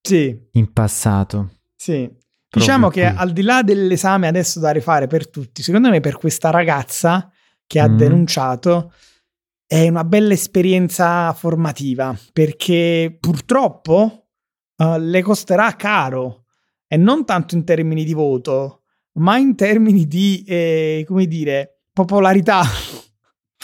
Sì, 0.00 0.48
in 0.52 0.72
passato. 0.72 1.50
sì. 1.74 2.20
Diciamo 2.54 2.88
che 2.90 3.06
qui. 3.08 3.16
al 3.16 3.32
di 3.32 3.40
là 3.40 3.62
dell'esame 3.62 4.28
adesso 4.28 4.60
da 4.60 4.72
rifare 4.72 5.06
per 5.06 5.26
tutti, 5.30 5.62
secondo 5.62 5.88
me 5.88 6.00
per 6.00 6.18
questa 6.18 6.50
ragazza 6.50 7.30
che 7.66 7.80
ha 7.80 7.88
Mm. 7.88 7.96
denunciato 7.96 8.92
è 9.66 9.88
una 9.88 10.04
bella 10.04 10.34
esperienza 10.34 11.32
formativa 11.32 12.14
perché 12.30 13.16
purtroppo 13.18 14.26
eh, 14.76 14.98
le 14.98 15.22
costerà 15.22 15.74
caro 15.76 16.44
e 16.86 16.98
non 16.98 17.24
tanto 17.24 17.54
in 17.54 17.64
termini 17.64 18.04
di 18.04 18.12
voto, 18.12 18.82
ma 19.14 19.38
in 19.38 19.54
termini 19.56 20.06
di, 20.06 20.44
eh, 20.46 21.04
come 21.08 21.24
dire, 21.26 21.84
popolarità. 21.90 22.60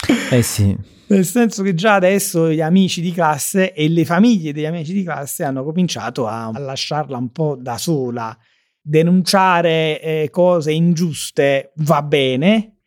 Eh 0.31 0.41
sì, 0.41 0.75
Nel 1.07 1.25
senso 1.25 1.63
che 1.63 1.73
già 1.73 1.95
adesso 1.95 2.51
gli 2.51 2.61
amici 2.61 3.01
di 3.01 3.11
classe 3.11 3.73
e 3.73 3.89
le 3.89 4.05
famiglie 4.05 4.53
degli 4.53 4.65
amici 4.65 4.93
di 4.93 5.03
classe 5.03 5.43
hanno 5.43 5.63
cominciato 5.63 6.27
a, 6.27 6.51
lasciarla 6.57 7.17
un 7.17 7.31
po' 7.31 7.55
da 7.59 7.77
sola. 7.77 8.35
Denunciare 8.81 10.01
eh, 10.01 10.29
cose 10.31 10.71
ingiuste 10.71 11.73
va 11.77 12.01
bene, 12.01 12.77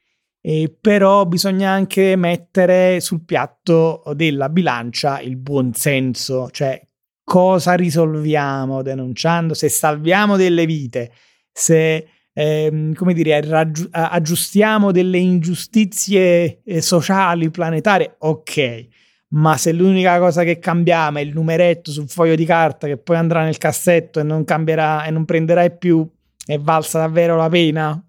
eh, 0.40 0.74
però 0.80 1.26
bisogna 1.26 1.70
anche 1.70 2.16
mettere 2.16 3.00
sul 3.00 3.24
piatto 3.24 4.02
della 4.14 4.48
bilancia 4.48 5.20
il 5.20 5.36
buon 5.36 5.74
senso, 5.74 6.48
cioè 6.50 6.80
cosa 7.24 7.74
risolviamo 7.74 8.82
denunciando, 8.82 9.54
se 9.54 9.68
salviamo 9.68 10.36
delle 10.36 10.66
vite, 10.66 11.12
se 11.52 12.06
ehm, 12.32 12.94
come 12.94 13.14
dire, 13.14 13.36
a- 13.36 14.10
aggiustiamo 14.10 14.92
delle 14.92 15.18
ingiustizie 15.18 16.62
eh, 16.64 16.80
sociali, 16.80 17.50
planetarie, 17.50 18.16
ok. 18.18 18.86
Ma 19.28 19.56
se 19.56 19.72
l'unica 19.72 20.18
cosa 20.18 20.44
che 20.44 20.58
cambiamo 20.58 21.18
è 21.18 21.22
il 21.22 21.32
numeretto 21.32 21.90
sul 21.90 22.08
foglio 22.08 22.34
di 22.34 22.44
carta 22.44 22.86
che 22.86 22.98
poi 22.98 23.16
andrà 23.16 23.44
nel 23.44 23.56
cassetto 23.56 24.20
e 24.20 24.22
non 24.22 24.44
cambierà 24.44 25.04
e 25.04 25.10
non 25.10 25.24
prenderai 25.24 25.76
più, 25.76 26.06
è 26.44 26.58
valsa 26.58 26.98
davvero 26.98 27.36
la 27.36 27.48
pena? 27.48 28.04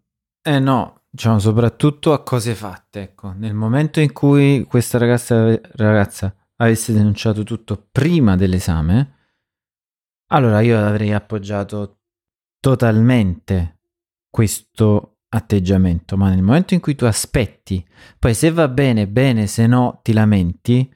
eh 0.45 0.59
no, 0.59 1.03
diciamo 1.09 1.39
soprattutto 1.39 2.12
a 2.12 2.21
cose 2.21 2.53
fatte. 2.53 3.01
Ecco, 3.01 3.31
nel 3.31 3.53
momento 3.53 4.01
in 4.01 4.12
cui 4.12 4.65
questa 4.65 4.97
ragazza, 4.97 5.59
ragazza 5.75 6.36
avesse 6.57 6.93
denunciato 6.93 7.43
tutto 7.43 7.88
prima 7.91 8.36
dell'esame, 8.36 9.15
allora 10.31 10.59
io 10.59 10.77
avrei 10.77 11.13
appoggiato 11.13 11.99
totalmente 12.59 13.79
questo 14.33 15.17
atteggiamento, 15.29 16.17
ma 16.17 16.29
nel 16.29 16.41
momento 16.41 16.73
in 16.73 16.79
cui 16.79 16.95
tu 16.95 17.05
aspetti, 17.05 17.85
poi 18.17 18.33
se 18.33 18.49
va 18.49 18.67
bene, 18.67 19.07
bene, 19.07 19.45
se 19.45 19.67
no 19.67 19.99
ti 20.01 20.11
lamenti, 20.11 20.91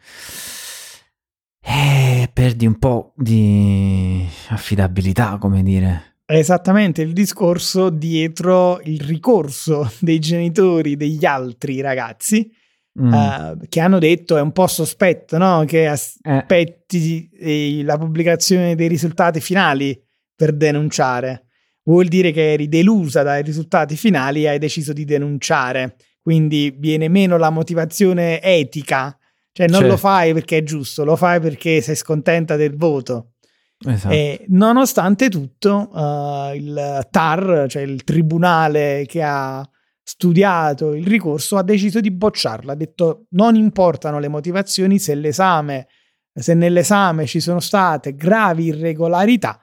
eh, 1.61 2.31
perdi 2.33 2.65
un 2.65 2.79
po' 2.79 3.13
di 3.15 4.27
affidabilità, 4.47 5.37
come 5.39 5.61
dire. 5.61 6.15
È 6.25 6.33
esattamente 6.33 7.03
il 7.03 7.13
discorso 7.13 7.91
dietro 7.91 8.81
il 8.85 9.01
ricorso 9.01 9.87
dei 10.01 10.17
genitori 10.17 10.97
degli 10.97 11.23
altri 11.23 11.79
ragazzi 11.81 12.51
Mm. 12.99 13.13
eh, 13.13 13.57
che 13.69 13.79
hanno 13.79 13.99
detto 13.99 14.37
è 14.37 14.41
un 14.41 14.51
po' 14.51 14.65
sospetto 14.65 15.37
no? 15.37 15.63
che 15.67 15.83
Eh, 15.83 15.85
aspetti 15.85 17.29
eh, 17.31 17.83
la 17.83 17.95
pubblicazione 17.95 18.73
dei 18.73 18.87
risultati 18.87 19.39
finali 19.39 19.95
per 20.35 20.55
denunciare. 20.55 21.46
Vuol 21.87 22.07
dire 22.07 22.31
che 22.31 22.51
eri 22.51 22.67
delusa 22.67 23.23
dai 23.23 23.41
risultati 23.43 23.95
finali 23.95 24.43
e 24.43 24.49
hai 24.49 24.59
deciso 24.59 24.91
di 24.91 25.05
denunciare. 25.05 25.95
Quindi 26.21 26.75
viene 26.77 27.07
meno 27.07 27.37
la 27.37 27.49
motivazione 27.49 28.41
etica. 28.41 29.17
Cioè 29.53 29.67
non 29.67 29.77
Certo. 29.79 29.91
lo 29.93 29.97
fai 29.97 30.33
perché 30.33 30.57
è 30.57 30.63
giusto, 30.63 31.05
lo 31.05 31.15
fai 31.15 31.39
perché 31.39 31.79
sei 31.81 31.95
scontenta 31.95 32.57
del 32.57 32.75
voto. 32.75 33.31
esatto. 33.87 34.13
E 34.13 34.43
nonostante 34.49 35.29
tutto, 35.29 35.89
eh, 35.95 36.55
il 36.57 37.07
TAR, 37.09 37.65
cioè 37.69 37.83
il 37.83 38.03
tribunale 38.03 39.05
che 39.07 39.23
ha 39.23 39.67
studiato 40.03 40.93
il 40.93 41.05
ricorso, 41.07 41.55
ha 41.57 41.63
deciso 41.63 42.01
di 42.01 42.11
bocciarlo. 42.11 42.71
Ha 42.71 42.75
detto 42.75 43.27
non 43.31 43.55
importano 43.55 44.19
le 44.19 44.27
motivazioni 44.27 44.99
se 44.99 45.15
l'esame, 45.15 45.87
se 46.33 46.53
nell'esame 46.53 47.25
ci 47.25 47.39
sono 47.39 47.59
state 47.61 48.13
gravi 48.15 48.65
irregolarità, 48.65 49.59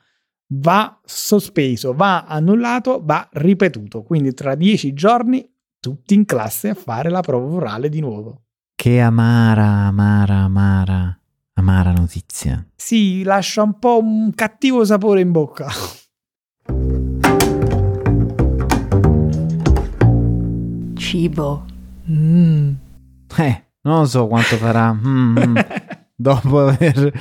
va 0.48 1.00
sospeso, 1.04 1.94
va 1.94 2.24
annullato, 2.24 3.00
va 3.02 3.28
ripetuto. 3.32 4.02
Quindi 4.02 4.32
tra 4.34 4.54
dieci 4.54 4.92
giorni 4.92 5.48
tutti 5.80 6.14
in 6.14 6.24
classe 6.24 6.70
a 6.70 6.74
fare 6.74 7.10
la 7.10 7.20
prova 7.20 7.54
orale 7.54 7.88
di 7.88 8.00
nuovo. 8.00 8.42
Che 8.74 9.00
amara, 9.00 9.86
amara, 9.86 10.36
amara, 10.38 11.18
amara 11.54 11.92
notizia. 11.92 12.66
Sì, 12.74 13.22
lascia 13.22 13.62
un 13.62 13.78
po' 13.78 13.98
un 14.02 14.32
cattivo 14.34 14.84
sapore 14.84 15.20
in 15.20 15.30
bocca. 15.30 15.68
Cibo. 20.96 21.64
Mm. 22.10 22.72
Eh, 23.36 23.64
non 23.82 24.00
lo 24.00 24.04
so 24.06 24.26
quanto 24.26 24.56
farà. 24.56 24.92
mm, 24.92 25.38
mm, 25.38 25.56
dopo 26.16 26.66
aver 26.66 27.12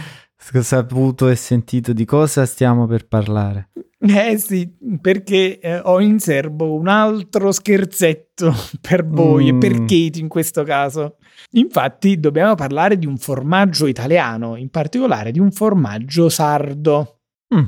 saputo 0.61 1.29
e 1.29 1.35
sentito 1.35 1.93
di 1.93 2.05
cosa 2.05 2.45
stiamo 2.45 2.85
per 2.85 3.07
parlare. 3.07 3.69
Eh 4.05 4.37
sì, 4.37 4.69
perché 4.99 5.59
eh, 5.59 5.79
ho 5.79 6.01
in 6.01 6.19
serbo 6.19 6.73
un 6.73 6.89
altro 6.89 7.53
scherzetto 7.53 8.53
per 8.81 9.07
voi 9.07 9.47
e 9.47 9.55
per 9.55 9.79
Mm. 9.79 9.87
Kate 9.87 10.19
in 10.19 10.27
questo 10.27 10.63
caso. 10.63 11.15
Infatti 11.51 12.19
dobbiamo 12.19 12.55
parlare 12.55 12.97
di 12.97 13.05
un 13.05 13.17
formaggio 13.17 13.87
italiano, 13.87 14.57
in 14.57 14.69
particolare 14.69 15.31
di 15.31 15.39
un 15.39 15.51
formaggio 15.51 16.27
sardo. 16.27 17.19
Mm, 17.55 17.63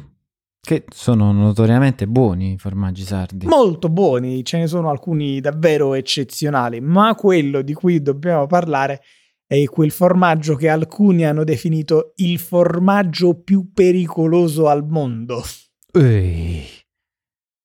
che 0.59 0.83
sono 0.89 1.31
notoriamente 1.31 2.05
buoni 2.07 2.53
i 2.53 2.57
formaggi 2.57 3.03
sardi. 3.03 3.45
Molto 3.45 3.87
buoni, 3.87 4.43
ce 4.43 4.57
ne 4.57 4.67
sono 4.67 4.89
alcuni 4.89 5.39
davvero 5.39 5.93
eccezionali, 5.93 6.81
ma 6.81 7.15
quello 7.15 7.61
di 7.61 7.73
cui 7.73 8.01
dobbiamo 8.01 8.45
parlare 8.47 8.93
è 8.95 8.99
quel 9.67 9.91
formaggio 9.91 10.55
che 10.55 10.69
alcuni 10.69 11.25
hanno 11.25 11.43
definito 11.43 12.13
il 12.15 12.39
formaggio 12.39 13.39
più 13.41 13.71
pericoloso 13.73 14.67
al 14.67 14.85
mondo. 14.87 15.43
Ehi, 15.93 16.63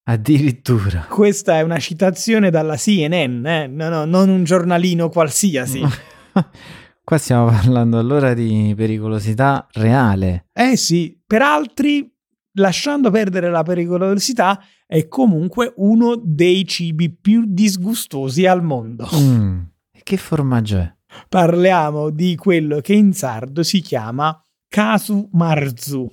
addirittura. 0.05 1.07
Questa 1.09 1.59
è 1.59 1.63
una 1.63 1.79
citazione 1.79 2.51
dalla 2.51 2.77
CNN, 2.77 3.47
eh? 3.47 3.67
no, 3.67 3.89
no, 3.89 4.05
non 4.05 4.29
un 4.29 4.45
giornalino 4.45 5.09
qualsiasi. 5.09 5.81
Qua 7.03 7.19
stiamo 7.19 7.47
parlando 7.47 7.99
allora 7.99 8.35
di 8.35 8.73
pericolosità 8.77 9.67
reale. 9.73 10.47
Eh 10.53 10.77
sì, 10.77 11.19
per 11.27 11.43
altri, 11.43 12.09
lasciando 12.53 13.11
perdere 13.11 13.51
la 13.51 13.63
pericolosità, 13.63 14.63
è 14.87 15.09
comunque 15.09 15.73
uno 15.79 16.21
dei 16.23 16.65
cibi 16.67 17.11
più 17.11 17.45
disgustosi 17.47 18.47
al 18.47 18.63
mondo. 18.63 19.09
Mm. 19.13 19.61
E 19.91 20.01
che 20.05 20.17
formaggio 20.17 20.77
è? 20.77 20.99
Parliamo 21.29 22.11
di 22.11 22.37
quello 22.37 22.81
che 22.81 22.93
in 22.95 23.13
sardo 23.13 23.63
si 23.63 23.81
chiama 23.81 24.39
casu 24.69 25.29
marzu. 25.33 26.09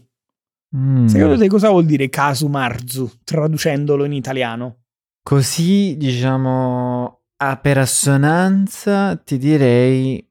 Mm. 0.75 1.05
Secondo 1.05 1.38
te 1.38 1.47
cosa 1.47 1.69
vuol 1.69 1.86
dire 1.86 2.10
casu 2.10 2.47
marzu, 2.47 3.10
traducendolo 3.23 4.03
in 4.03 4.13
italiano? 4.13 4.83
Così, 5.23 5.95
diciamo, 5.97 7.21
a 7.38 7.57
per 7.57 7.77
assonanza 7.77 9.15
ti 9.17 9.38
direi 9.38 10.25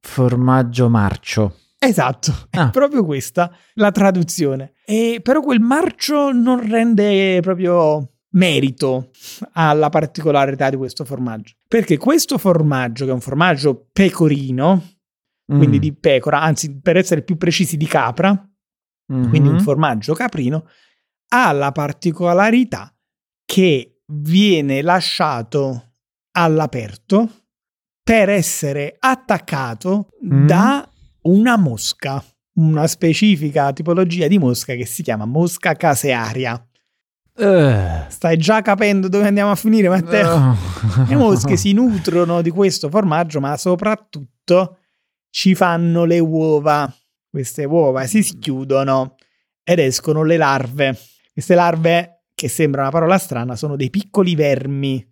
formaggio 0.00 0.88
marcio. 0.88 1.56
Esatto, 1.78 2.32
Ah. 2.50 2.68
è 2.68 2.70
proprio 2.70 3.04
questa 3.04 3.50
la 3.74 3.90
traduzione. 3.90 4.74
E 4.84 5.20
però 5.22 5.40
quel 5.40 5.60
marcio 5.60 6.30
non 6.30 6.68
rende 6.68 7.40
proprio 7.40 8.11
merito 8.32 9.10
alla 9.52 9.88
particolarità 9.88 10.70
di 10.70 10.76
questo 10.76 11.04
formaggio. 11.04 11.54
Perché 11.68 11.96
questo 11.98 12.38
formaggio, 12.38 13.04
che 13.04 13.10
è 13.10 13.14
un 13.14 13.20
formaggio 13.20 13.88
pecorino, 13.92 14.82
quindi 15.46 15.76
Mm. 15.76 15.80
di 15.80 15.92
pecora, 15.94 16.40
anzi 16.40 16.78
per 16.80 16.96
essere 16.96 17.22
più 17.22 17.36
precisi 17.36 17.76
di 17.76 17.86
capra, 17.86 18.34
quindi 19.06 19.48
un 19.48 19.54
Mhm. 19.54 19.60
formaggio 19.60 20.14
caprino, 20.14 20.66
ha 21.34 21.52
la 21.52 21.72
particolarità 21.72 22.94
che 23.44 24.00
viene 24.06 24.80
lasciato 24.82 25.92
all'aperto 26.32 27.28
per 28.02 28.30
essere 28.30 28.96
attaccato 28.98 30.08
Mm. 30.24 30.46
da 30.46 30.88
una 31.22 31.56
mosca, 31.56 32.24
una 32.54 32.86
specifica 32.86 33.72
tipologia 33.72 34.26
di 34.28 34.38
mosca 34.38 34.74
che 34.74 34.86
si 34.86 35.02
chiama 35.02 35.24
mosca 35.26 35.74
casearia. 35.74 36.64
Eh. 37.34 38.04
Stai 38.08 38.36
già 38.36 38.60
capendo 38.60 39.08
dove 39.08 39.26
andiamo 39.26 39.50
a 39.50 39.54
finire, 39.54 39.88
Matteo? 39.88 40.34
Oh. 40.34 40.56
Le 41.08 41.16
mosche 41.16 41.56
si 41.56 41.72
nutrono 41.72 42.42
di 42.42 42.50
questo 42.50 42.88
formaggio, 42.88 43.40
ma 43.40 43.56
soprattutto 43.56 44.78
ci 45.30 45.54
fanno 45.54 46.04
le 46.04 46.18
uova. 46.18 46.92
Queste 47.28 47.64
uova 47.64 48.06
si 48.06 48.22
schiudono 48.22 49.16
ed 49.64 49.78
escono 49.78 50.22
le 50.22 50.36
larve. 50.36 50.98
Queste 51.32 51.54
larve, 51.54 52.24
che 52.34 52.48
sembra 52.48 52.82
una 52.82 52.90
parola 52.90 53.16
strana, 53.16 53.56
sono 53.56 53.76
dei 53.76 53.88
piccoli 53.88 54.34
vermi, 54.34 55.04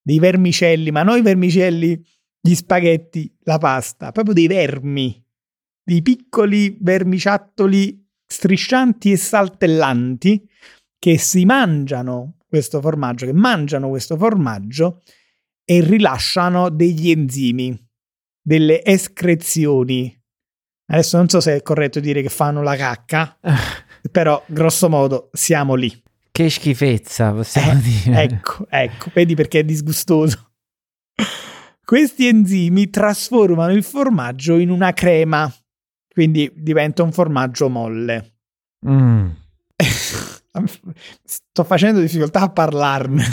dei 0.00 0.20
vermicelli, 0.20 0.92
ma 0.92 1.02
non 1.02 1.18
i 1.18 1.22
vermicelli, 1.22 2.00
gli 2.40 2.54
spaghetti, 2.54 3.34
la 3.42 3.58
pasta, 3.58 4.12
proprio 4.12 4.34
dei 4.34 4.46
vermi, 4.46 5.20
dei 5.82 6.02
piccoli 6.02 6.78
vermiciattoli 6.80 8.06
striscianti 8.24 9.10
e 9.10 9.16
saltellanti 9.16 10.48
che 10.98 11.18
si 11.18 11.44
mangiano 11.44 12.36
questo 12.48 12.80
formaggio, 12.80 13.26
che 13.26 13.32
mangiano 13.32 13.88
questo 13.88 14.16
formaggio 14.16 15.02
e 15.64 15.80
rilasciano 15.82 16.70
degli 16.70 17.10
enzimi, 17.10 17.78
delle 18.40 18.84
escrezioni. 18.84 20.14
Adesso 20.90 21.16
non 21.18 21.28
so 21.28 21.40
se 21.40 21.56
è 21.56 21.62
corretto 21.62 22.00
dire 22.00 22.22
che 22.22 22.30
fanno 22.30 22.62
la 22.62 22.74
cacca, 22.76 23.38
però 24.10 24.42
grosso 24.46 24.88
modo 24.88 25.28
siamo 25.32 25.74
lì. 25.74 26.02
Che 26.30 26.50
schifezza, 26.50 27.32
possiamo 27.32 27.72
Eh, 27.72 27.82
dire. 27.82 28.22
Ecco, 28.22 28.66
ecco, 28.70 29.10
vedi 29.12 29.34
perché 29.34 29.60
è 29.60 29.64
disgustoso. 29.64 30.52
Questi 31.84 32.26
enzimi 32.26 32.90
trasformano 32.90 33.72
il 33.72 33.82
formaggio 33.82 34.58
in 34.58 34.70
una 34.70 34.92
crema, 34.92 35.52
quindi 36.12 36.50
diventa 36.54 37.02
un 37.02 37.12
formaggio 37.12 37.68
molle. 37.68 38.36
Mm. 38.86 39.28
Sto 41.24 41.64
facendo 41.64 42.00
difficoltà 42.00 42.40
a 42.40 42.50
parlarne. 42.50 43.24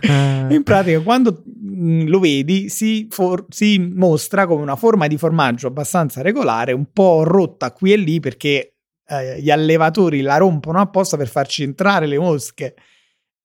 In 0.50 0.62
pratica, 0.64 1.00
quando 1.00 1.42
mm, 1.46 2.06
lo 2.06 2.18
vedi, 2.18 2.68
si, 2.68 3.06
for- 3.10 3.46
si 3.48 3.78
mostra 3.78 4.46
come 4.46 4.62
una 4.62 4.76
forma 4.76 5.06
di 5.06 5.16
formaggio 5.16 5.66
abbastanza 5.66 6.22
regolare, 6.22 6.72
un 6.72 6.86
po' 6.92 7.22
rotta 7.22 7.72
qui 7.72 7.92
e 7.92 7.96
lì 7.96 8.20
perché 8.20 8.74
eh, 9.06 9.40
gli 9.40 9.50
allevatori 9.50 10.20
la 10.20 10.36
rompono 10.36 10.80
apposta 10.80 11.16
per 11.16 11.28
farci 11.28 11.62
entrare 11.62 12.06
le 12.06 12.18
mosche 12.18 12.74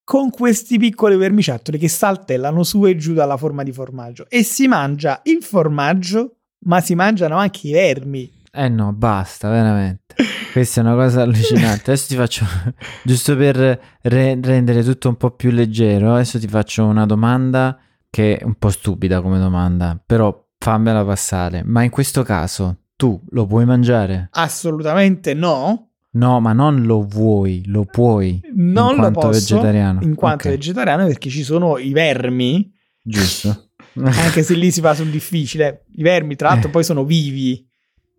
con 0.08 0.30
questi 0.30 0.78
piccoli 0.78 1.18
vermiciattoli 1.18 1.78
che 1.78 1.90
saltellano 1.90 2.64
su 2.64 2.86
e 2.86 2.96
giù 2.96 3.14
dalla 3.14 3.36
forma 3.36 3.64
di 3.64 3.74
formaggio. 3.74 4.26
E 4.30 4.42
si 4.44 4.66
mangia 4.66 5.20
il 5.26 5.44
formaggio, 5.44 6.38
ma 6.60 6.80
si 6.80 6.96
mangiano 6.96 7.36
anche 7.36 7.68
i 7.68 7.72
vermi. 7.74 8.32
Eh 8.60 8.70
no, 8.70 8.92
basta, 8.94 9.50
veramente. 9.50 10.16
Questa 10.52 10.82
è 10.82 10.84
una 10.84 10.96
cosa 10.96 11.22
allucinante. 11.22 11.92
Adesso 11.92 12.08
ti 12.08 12.16
faccio, 12.16 12.46
giusto 13.04 13.36
per 13.38 13.56
re- 14.02 14.40
rendere 14.42 14.84
tutto 14.84 15.10
un 15.10 15.16
po' 15.16 15.32
più 15.32 15.52
leggero, 15.52 16.14
adesso 16.14 16.40
ti 16.40 16.48
faccio 16.48 16.86
una 16.86 17.06
domanda 17.06 17.78
che 18.10 18.38
è 18.38 18.44
un 18.44 18.56
po' 18.56 18.70
stupida 18.70 19.22
come 19.22 19.38
domanda, 19.38 20.02
però 20.04 20.44
fammela 20.58 21.06
passare. 21.06 21.62
Ma 21.64 21.84
in 21.84 21.92
questo 21.92 22.24
caso 22.24 22.86
tu 22.96 23.22
lo 23.30 23.46
puoi 23.46 23.66
mangiare? 23.66 24.30
Assolutamente 24.32 25.34
no. 25.36 25.92
No, 26.14 26.40
ma 26.40 26.52
non 26.54 26.84
lo 26.84 27.04
vuoi, 27.06 27.62
lo 27.68 27.86
puoi. 27.86 28.42
Non 28.56 28.92
in 28.92 28.96
lo 28.96 29.02
quanto 29.02 29.20
posso 29.20 29.30
vegetariano. 29.56 30.00
in 30.02 30.16
quanto 30.16 30.48
Ok, 30.48 30.54
vegetariano 30.56 31.06
perché 31.06 31.30
ci 31.30 31.44
sono 31.44 31.78
i 31.78 31.92
vermi 31.92 32.74
Giusto. 33.04 33.70
anche 34.02 34.42
se 34.42 34.56
lì 34.56 34.72
si 34.72 34.82
va 34.82 34.96
sul 34.96 35.10
difficile. 35.12 35.86
I 35.96 36.02
vermi, 36.02 36.36
tra 36.36 36.50
l'altro, 36.50 36.70
Eh. 36.70 36.72
poi 36.72 36.84
sono 36.84 37.04
vivi. 37.06 37.67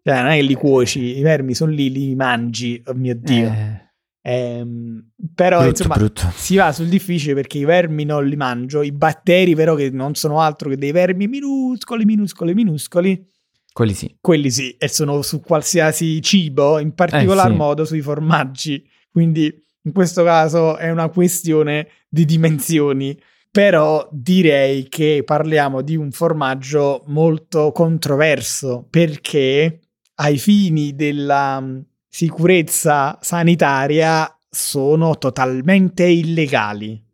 Cioè, 0.09 0.23
non 0.23 0.31
è 0.31 0.37
che 0.37 0.43
li 0.43 0.55
cuoci, 0.55 1.19
i 1.19 1.23
vermi 1.23 1.55
sono 1.55 1.71
lì, 1.71 1.91
li 1.91 2.15
mangi. 2.15 2.83
Oh 2.87 2.95
mio 2.95 3.15
Dio. 3.15 3.47
Eh, 3.47 3.87
Ehm, 4.21 5.11
però, 5.35 5.59
brutto, 5.61 5.71
insomma, 5.83 5.95
brutto. 5.95 6.31
si 6.35 6.57
va 6.57 6.71
sul 6.73 6.89
difficile 6.89 7.33
perché 7.35 7.59
i 7.59 7.65
vermi 7.65 8.05
non 8.05 8.27
li 8.27 8.37
mangio. 8.37 8.83
I 8.83 8.93
batteri, 8.93 9.55
però, 9.55 9.75
che 9.75 9.89
non 9.91 10.15
sono 10.15 10.41
altro 10.41 10.69
che 10.69 10.77
dei 10.77 10.93
vermi 10.93 11.27
minuscoli, 11.29 12.05
minuscoli, 12.05 12.53
minuscoli, 12.53 13.27
Quelli 13.73 13.95
sì. 13.95 14.17
quelli 14.21 14.51
sì, 14.51 14.75
e 14.77 14.89
sono 14.89 15.23
su 15.23 15.41
qualsiasi 15.41 16.21
cibo, 16.21 16.79
in 16.79 16.93
particolar 16.95 17.47
Eh, 17.49 17.51
sì. 17.53 17.57
modo 17.57 17.85
sui 17.87 18.01
formaggi. 18.03 18.87
Quindi, 19.11 19.51
in 19.83 19.93
questo 19.93 20.23
caso, 20.25 20.77
è 20.77 20.91
una 20.91 21.09
questione 21.09 21.89
di 22.09 22.25
dimensioni. 22.27 23.19
Però 23.51 24.07
direi 24.13 24.89
che 24.89 25.23
parliamo 25.25 25.81
di 25.81 25.97
un 25.97 26.11
formaggio 26.11 27.03
molto 27.07 27.73
controverso 27.73 28.87
perché 28.91 29.81
ai 30.21 30.39
fini 30.39 30.95
della 30.95 31.63
sicurezza 32.09 33.19
sanitaria 33.21 34.33
sono 34.49 35.19
totalmente 35.19 36.05
illegali. 36.05 37.05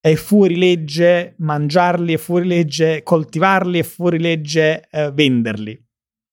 È 0.00 0.14
fuori 0.16 0.56
legge 0.56 1.34
mangiarli, 1.38 2.14
è 2.14 2.16
fuori 2.16 2.46
legge 2.46 3.02
coltivarli, 3.02 3.78
è 3.78 3.82
fuori 3.82 4.18
legge 4.18 4.86
eh, 4.90 5.10
venderli. 5.12 5.82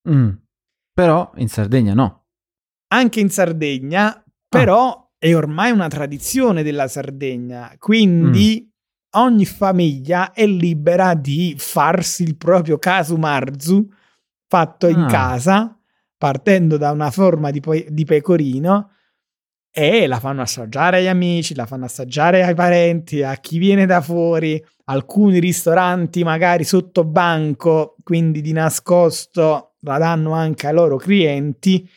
Mm. 0.09 0.29
Però 0.93 1.31
in 1.35 1.47
Sardegna 1.47 1.93
no. 1.93 2.25
Anche 2.87 3.19
in 3.19 3.29
Sardegna, 3.29 4.23
però 4.49 5.09
è 5.17 5.33
ormai 5.35 5.71
una 5.71 5.87
tradizione 5.87 6.63
della 6.63 6.87
Sardegna, 6.87 7.73
quindi 7.77 8.69
ogni 9.17 9.45
famiglia 9.45 10.31
è 10.33 10.45
libera 10.45 11.13
di 11.13 11.55
farsi 11.57 12.23
il 12.23 12.35
proprio 12.35 12.77
casu 12.77 13.15
marzu 13.15 13.87
fatto 14.47 14.87
in 14.87 15.01
Ah. 15.03 15.05
casa, 15.05 15.80
partendo 16.21 16.77
da 16.77 16.91
una 16.91 17.09
forma 17.09 17.49
di, 17.49 17.59
pe- 17.61 17.87
di 17.89 18.05
pecorino 18.05 18.91
e 19.71 20.05
la 20.05 20.19
fanno 20.19 20.43
assaggiare 20.43 20.97
agli 20.97 21.07
amici, 21.07 21.55
la 21.55 21.65
fanno 21.65 21.85
assaggiare 21.85 22.43
ai 22.43 22.53
parenti, 22.53 23.23
a 23.23 23.33
chi 23.37 23.57
viene 23.57 23.87
da 23.87 24.01
fuori, 24.01 24.63
alcuni 24.85 25.39
ristoranti 25.39 26.23
magari 26.23 26.63
sotto 26.63 27.05
banco, 27.05 27.95
quindi 28.03 28.41
di 28.41 28.51
nascosto 28.51 29.77
la 29.79 29.97
danno 29.97 30.33
anche 30.33 30.67
ai 30.67 30.75
loro 30.75 30.97
clienti. 30.97 31.89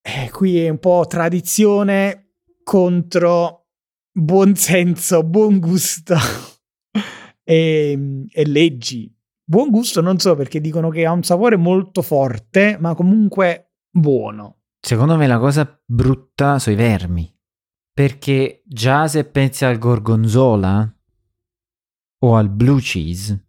Eh, 0.00 0.30
qui 0.30 0.64
è 0.64 0.70
un 0.70 0.78
po' 0.78 1.04
tradizione 1.06 2.36
contro 2.64 3.66
buon 4.10 4.54
senso, 4.54 5.22
buon 5.22 5.58
gusto 5.58 6.14
e, 7.44 8.24
e 8.26 8.46
leggi. 8.46 9.14
Buon 9.52 9.68
gusto 9.68 10.00
non 10.00 10.18
so 10.18 10.34
perché 10.34 10.62
dicono 10.62 10.88
che 10.88 11.04
ha 11.04 11.12
un 11.12 11.22
sapore 11.22 11.56
molto 11.56 12.00
forte, 12.00 12.78
ma 12.80 12.94
comunque 12.94 13.72
buono. 13.90 14.62
Secondo 14.80 15.18
me 15.18 15.26
la 15.26 15.38
cosa 15.38 15.78
brutta 15.84 16.58
sono 16.58 16.74
i 16.74 16.78
vermi. 16.78 17.30
Perché 17.92 18.62
già 18.64 19.06
se 19.08 19.26
pensi 19.26 19.66
al 19.66 19.76
gorgonzola 19.76 20.90
o 22.20 22.34
al 22.34 22.48
blue 22.48 22.80
cheese, 22.80 23.48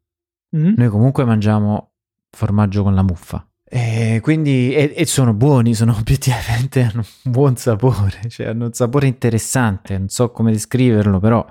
Mm? 0.54 0.74
noi 0.76 0.90
comunque 0.90 1.24
mangiamo 1.24 1.94
formaggio 2.30 2.84
con 2.84 2.94
la 2.94 3.02
muffa. 3.02 3.50
E 3.64 4.20
quindi 4.22 4.76
e, 4.76 4.94
e 4.94 5.06
sono 5.06 5.34
buoni, 5.34 5.74
sono 5.74 5.96
obiettivamente 5.98 6.82
hanno 6.82 7.06
un 7.24 7.32
buon 7.32 7.56
sapore, 7.56 8.28
cioè 8.28 8.48
hanno 8.48 8.66
un 8.66 8.74
sapore 8.74 9.08
interessante, 9.08 9.98
non 9.98 10.10
so 10.10 10.32
come 10.32 10.52
descriverlo, 10.52 11.22
però 11.22 11.46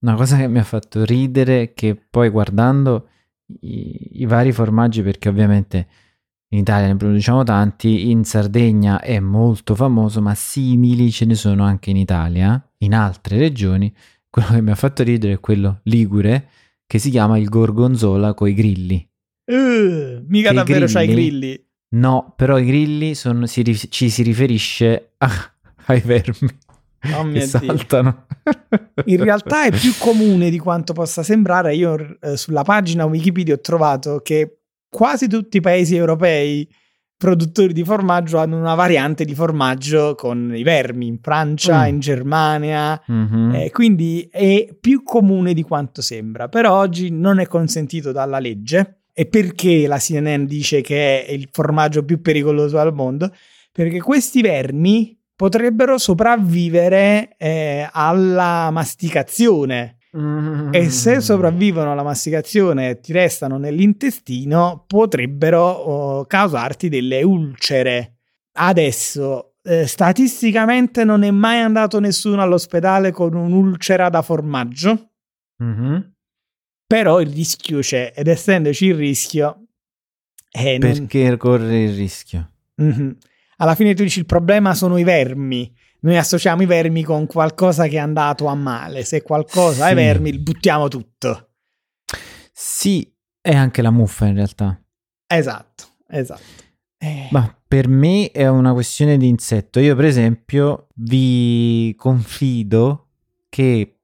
una 0.00 0.14
cosa 0.14 0.38
che 0.38 0.48
mi 0.48 0.58
ha 0.60 0.64
fatto 0.64 1.04
ridere 1.04 1.74
che 1.74 1.94
poi 1.94 2.30
guardando 2.30 3.10
i, 3.60 4.20
i 4.20 4.26
vari 4.26 4.52
formaggi 4.52 5.02
perché 5.02 5.28
ovviamente 5.28 5.86
in 6.50 6.58
Italia 6.60 6.86
ne 6.86 6.96
produciamo 6.96 7.42
tanti, 7.44 8.10
in 8.10 8.24
Sardegna 8.24 9.00
è 9.00 9.20
molto 9.20 9.74
famoso, 9.74 10.22
ma 10.22 10.34
simili 10.34 11.10
ce 11.10 11.26
ne 11.26 11.34
sono 11.34 11.62
anche 11.64 11.90
in 11.90 11.96
Italia, 11.96 12.62
in 12.78 12.94
altre 12.94 13.36
regioni. 13.38 13.92
Quello 14.30 14.48
che 14.48 14.62
mi 14.62 14.70
ha 14.70 14.74
fatto 14.74 15.02
ridere 15.02 15.34
è 15.34 15.40
quello 15.40 15.80
ligure 15.84 16.48
che 16.86 16.98
si 16.98 17.10
chiama 17.10 17.36
il 17.38 17.48
gorgonzola 17.48 18.32
coi 18.34 18.54
grilli. 18.54 19.06
Uh, 19.44 20.24
mica 20.26 20.52
davvero 20.52 20.86
c'hai 20.86 21.04
i 21.04 21.12
grilli- 21.12 21.28
grilli. 21.38 21.66
No, 21.90 22.32
però 22.36 22.58
i 22.58 22.64
grilli 22.66 23.14
sono- 23.14 23.46
si 23.46 23.62
ci 23.90 24.08
si 24.10 24.22
riferisce 24.22 25.12
a- 25.18 25.52
ai 25.86 26.00
vermi 26.00 26.48
Oh 27.14 27.22
mio 27.24 27.40
Dio. 27.40 27.46
saltano. 27.46 28.26
In 29.04 29.22
realtà 29.22 29.64
è 29.64 29.70
più 29.70 29.92
comune 29.98 30.50
di 30.50 30.58
quanto 30.58 30.92
possa 30.92 31.22
sembrare. 31.22 31.74
Io 31.74 32.18
eh, 32.20 32.36
sulla 32.36 32.62
pagina 32.62 33.04
Wikipedia 33.04 33.54
ho 33.54 33.60
trovato 33.60 34.20
che 34.22 34.58
quasi 34.88 35.28
tutti 35.28 35.58
i 35.58 35.60
paesi 35.60 35.94
europei 35.96 36.68
produttori 37.16 37.72
di 37.72 37.82
formaggio 37.82 38.38
hanno 38.38 38.56
una 38.58 38.74
variante 38.76 39.24
di 39.24 39.34
formaggio 39.34 40.14
con 40.14 40.52
i 40.54 40.62
vermi, 40.62 41.08
in 41.08 41.18
Francia, 41.20 41.84
Mm. 41.84 41.88
in 41.88 41.98
Germania, 41.98 43.02
Mhm. 43.06 43.54
eh, 43.56 43.70
quindi 43.72 44.28
è 44.30 44.68
più 44.80 45.02
comune 45.02 45.52
di 45.52 45.62
quanto 45.62 46.00
sembra, 46.00 46.48
però 46.48 46.78
oggi 46.78 47.10
non 47.10 47.40
è 47.40 47.46
consentito 47.48 48.12
dalla 48.12 48.38
legge. 48.38 49.00
E 49.12 49.26
perché 49.26 49.88
la 49.88 49.98
CNN 49.98 50.44
dice 50.44 50.80
che 50.80 51.26
è 51.26 51.32
il 51.32 51.48
formaggio 51.50 52.04
più 52.04 52.20
pericoloso 52.22 52.78
al 52.78 52.94
mondo? 52.94 53.34
Perché 53.72 54.00
questi 54.00 54.40
vermi 54.40 55.17
potrebbero 55.38 55.98
sopravvivere 55.98 57.36
eh, 57.38 57.88
alla 57.92 58.70
masticazione. 58.72 59.98
E 60.72 60.90
se 60.90 61.20
sopravvivono 61.20 61.92
alla 61.92 62.02
masticazione 62.02 62.88
e 62.90 62.98
ti 62.98 63.12
restano 63.12 63.56
nell'intestino, 63.56 64.82
potrebbero 64.88 65.60
oh, 65.62 66.24
causarti 66.24 66.88
delle 66.88 67.22
ulcere. 67.22 68.16
Adesso, 68.54 69.54
eh, 69.62 69.86
statisticamente 69.86 71.04
non 71.04 71.22
è 71.22 71.30
mai 71.30 71.60
andato 71.60 72.00
nessuno 72.00 72.42
all'ospedale 72.42 73.12
con 73.12 73.34
un'ulcera 73.34 74.08
da 74.08 74.22
formaggio, 74.22 75.10
Mhm. 75.62 76.14
però 76.84 77.20
il 77.20 77.30
rischio 77.32 77.78
c'è 77.78 78.12
ed 78.16 78.26
essendoci 78.26 78.86
il 78.86 78.94
rischio... 78.96 79.66
eh, 80.50 80.78
non- 80.78 80.90
Perché 80.92 81.36
corre 81.36 81.82
il 81.84 81.94
rischio? 81.94 82.50
Mhm. 82.76 83.16
Alla 83.60 83.74
fine 83.74 83.94
tu 83.94 84.02
dici 84.02 84.20
il 84.20 84.26
problema 84.26 84.74
sono 84.74 84.96
i 84.98 85.04
vermi. 85.04 85.72
Noi 86.00 86.16
associamo 86.16 86.62
i 86.62 86.66
vermi 86.66 87.02
con 87.02 87.26
qualcosa 87.26 87.86
che 87.88 87.96
è 87.96 88.00
andato 88.00 88.46
a 88.46 88.54
male. 88.54 89.04
Se 89.04 89.22
qualcosa 89.22 89.88
Sì. 89.88 89.94
vermi, 89.94 90.38
buttiamo 90.38 90.88
tutto. 90.88 91.50
Sì, 92.52 93.12
è 93.40 93.54
anche 93.54 93.82
la 93.82 93.90
muffa 93.90 94.26
in 94.26 94.34
realtà. 94.34 94.80
Esatto, 95.26 95.84
esatto. 96.08 96.42
Eh, 96.98 97.28
Ma 97.30 97.56
per 97.66 97.88
me 97.88 98.30
è 98.30 98.48
una 98.48 98.72
questione 98.72 99.16
di 99.16 99.28
insetto. 99.28 99.78
Io, 99.80 99.94
per 99.94 100.04
esempio, 100.04 100.88
vi 100.94 101.94
confido 101.96 103.10
che 103.48 104.00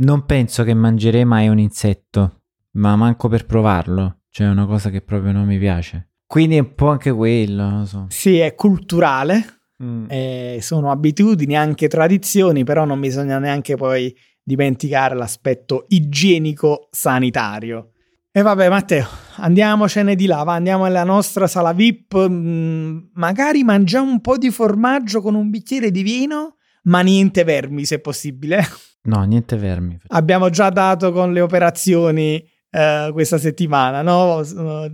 non 0.00 0.24
penso 0.26 0.62
che 0.64 0.74
mangerei 0.74 1.24
mai 1.24 1.48
un 1.48 1.58
insetto, 1.58 2.42
ma 2.72 2.94
manco 2.96 3.28
per 3.28 3.46
provarlo. 3.46 4.22
Cioè, 4.28 4.46
è 4.46 4.50
una 4.50 4.66
cosa 4.66 4.90
che 4.90 5.02
proprio 5.02 5.32
non 5.32 5.46
mi 5.46 5.58
piace. 5.58 6.09
Quindi 6.30 6.54
è 6.54 6.60
un 6.60 6.74
po' 6.76 6.90
anche 6.90 7.10
quello, 7.10 7.84
so. 7.86 8.06
Sì, 8.08 8.38
è 8.38 8.54
culturale, 8.54 9.62
Mm. 9.82 10.04
eh, 10.08 10.58
sono 10.60 10.92
abitudini, 10.92 11.56
anche 11.56 11.88
tradizioni, 11.88 12.62
però 12.62 12.84
non 12.84 13.00
bisogna 13.00 13.40
neanche 13.40 13.74
poi 13.76 14.14
dimenticare 14.40 15.16
l'aspetto 15.16 15.86
igienico-sanitario. 15.88 17.90
E 18.30 18.42
vabbè, 18.42 18.68
Matteo, 18.68 19.08
andiamocene 19.38 20.14
di 20.14 20.26
là, 20.26 20.44
va, 20.44 20.54
andiamo 20.54 20.84
nella 20.84 21.02
nostra 21.02 21.48
sala 21.48 21.72
VIP, 21.72 22.28
mm, 22.28 22.98
magari 23.14 23.64
mangiamo 23.64 24.08
un 24.08 24.20
po' 24.20 24.38
di 24.38 24.50
formaggio 24.50 25.20
con 25.20 25.34
un 25.34 25.50
bicchiere 25.50 25.90
di 25.90 26.02
vino, 26.02 26.58
ma 26.84 27.00
niente 27.00 27.42
vermi 27.42 27.84
se 27.84 27.98
possibile. 27.98 28.62
No, 29.02 29.24
niente 29.24 29.56
vermi. 29.56 29.98
Abbiamo 30.08 30.50
già 30.50 30.68
dato 30.68 31.10
con 31.10 31.32
le 31.32 31.40
operazioni 31.40 32.44
eh, 32.70 33.10
questa 33.12 33.38
settimana, 33.38 34.02
no? 34.02 34.42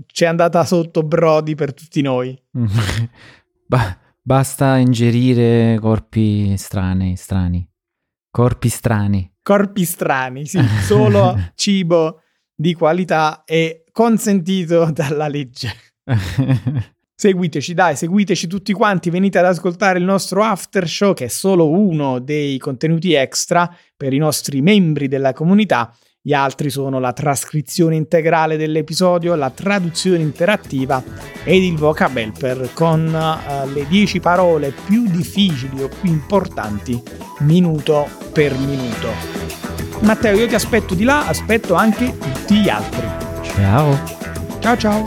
Ci 0.06 0.24
è 0.24 0.26
andata 0.26 0.64
sotto 0.64 1.02
Brody 1.02 1.54
per 1.54 1.74
tutti 1.74 2.00
noi. 2.00 2.36
Ba- 3.68 3.98
basta 4.20 4.76
ingerire 4.76 5.78
corpi 5.80 6.56
strani, 6.56 7.16
strani. 7.16 7.68
Corpi 8.30 8.68
strani. 8.68 9.32
Corpi 9.42 9.84
strani, 9.84 10.46
sì, 10.46 10.60
solo 10.82 11.36
cibo 11.54 12.22
di 12.54 12.74
qualità 12.74 13.44
e 13.44 13.84
consentito 13.92 14.90
dalla 14.92 15.28
legge. 15.28 15.72
Seguiteci, 17.18 17.72
dai, 17.72 17.96
seguiteci 17.96 18.46
tutti 18.46 18.72
quanti, 18.74 19.08
venite 19.08 19.38
ad 19.38 19.46
ascoltare 19.46 19.98
il 19.98 20.04
nostro 20.04 20.42
after 20.42 20.86
show 20.86 21.14
che 21.14 21.24
è 21.24 21.28
solo 21.28 21.70
uno 21.70 22.18
dei 22.18 22.58
contenuti 22.58 23.14
extra 23.14 23.74
per 23.96 24.12
i 24.12 24.18
nostri 24.18 24.60
membri 24.60 25.08
della 25.08 25.32
comunità. 25.32 25.96
Gli 26.26 26.34
altri 26.34 26.70
sono 26.70 26.98
la 26.98 27.12
trascrizione 27.12 27.94
integrale 27.94 28.56
dell'episodio, 28.56 29.36
la 29.36 29.50
traduzione 29.50 30.22
interattiva 30.24 31.00
ed 31.44 31.62
il 31.62 31.76
vocabelper 31.76 32.70
con 32.72 33.14
eh, 33.14 33.68
le 33.72 33.86
10 33.86 34.18
parole 34.18 34.74
più 34.86 35.06
difficili 35.06 35.84
o 35.84 35.88
più 35.88 36.10
importanti 36.10 37.00
minuto 37.42 38.08
per 38.32 38.58
minuto. 38.58 39.06
Matteo, 40.00 40.36
io 40.36 40.48
ti 40.48 40.56
aspetto 40.56 40.96
di 40.96 41.04
là, 41.04 41.28
aspetto 41.28 41.74
anche 41.74 42.18
tutti 42.18 42.56
gli 42.56 42.68
altri. 42.68 43.06
Ciao. 43.42 43.96
Ciao 44.58 44.76
ciao! 44.76 45.04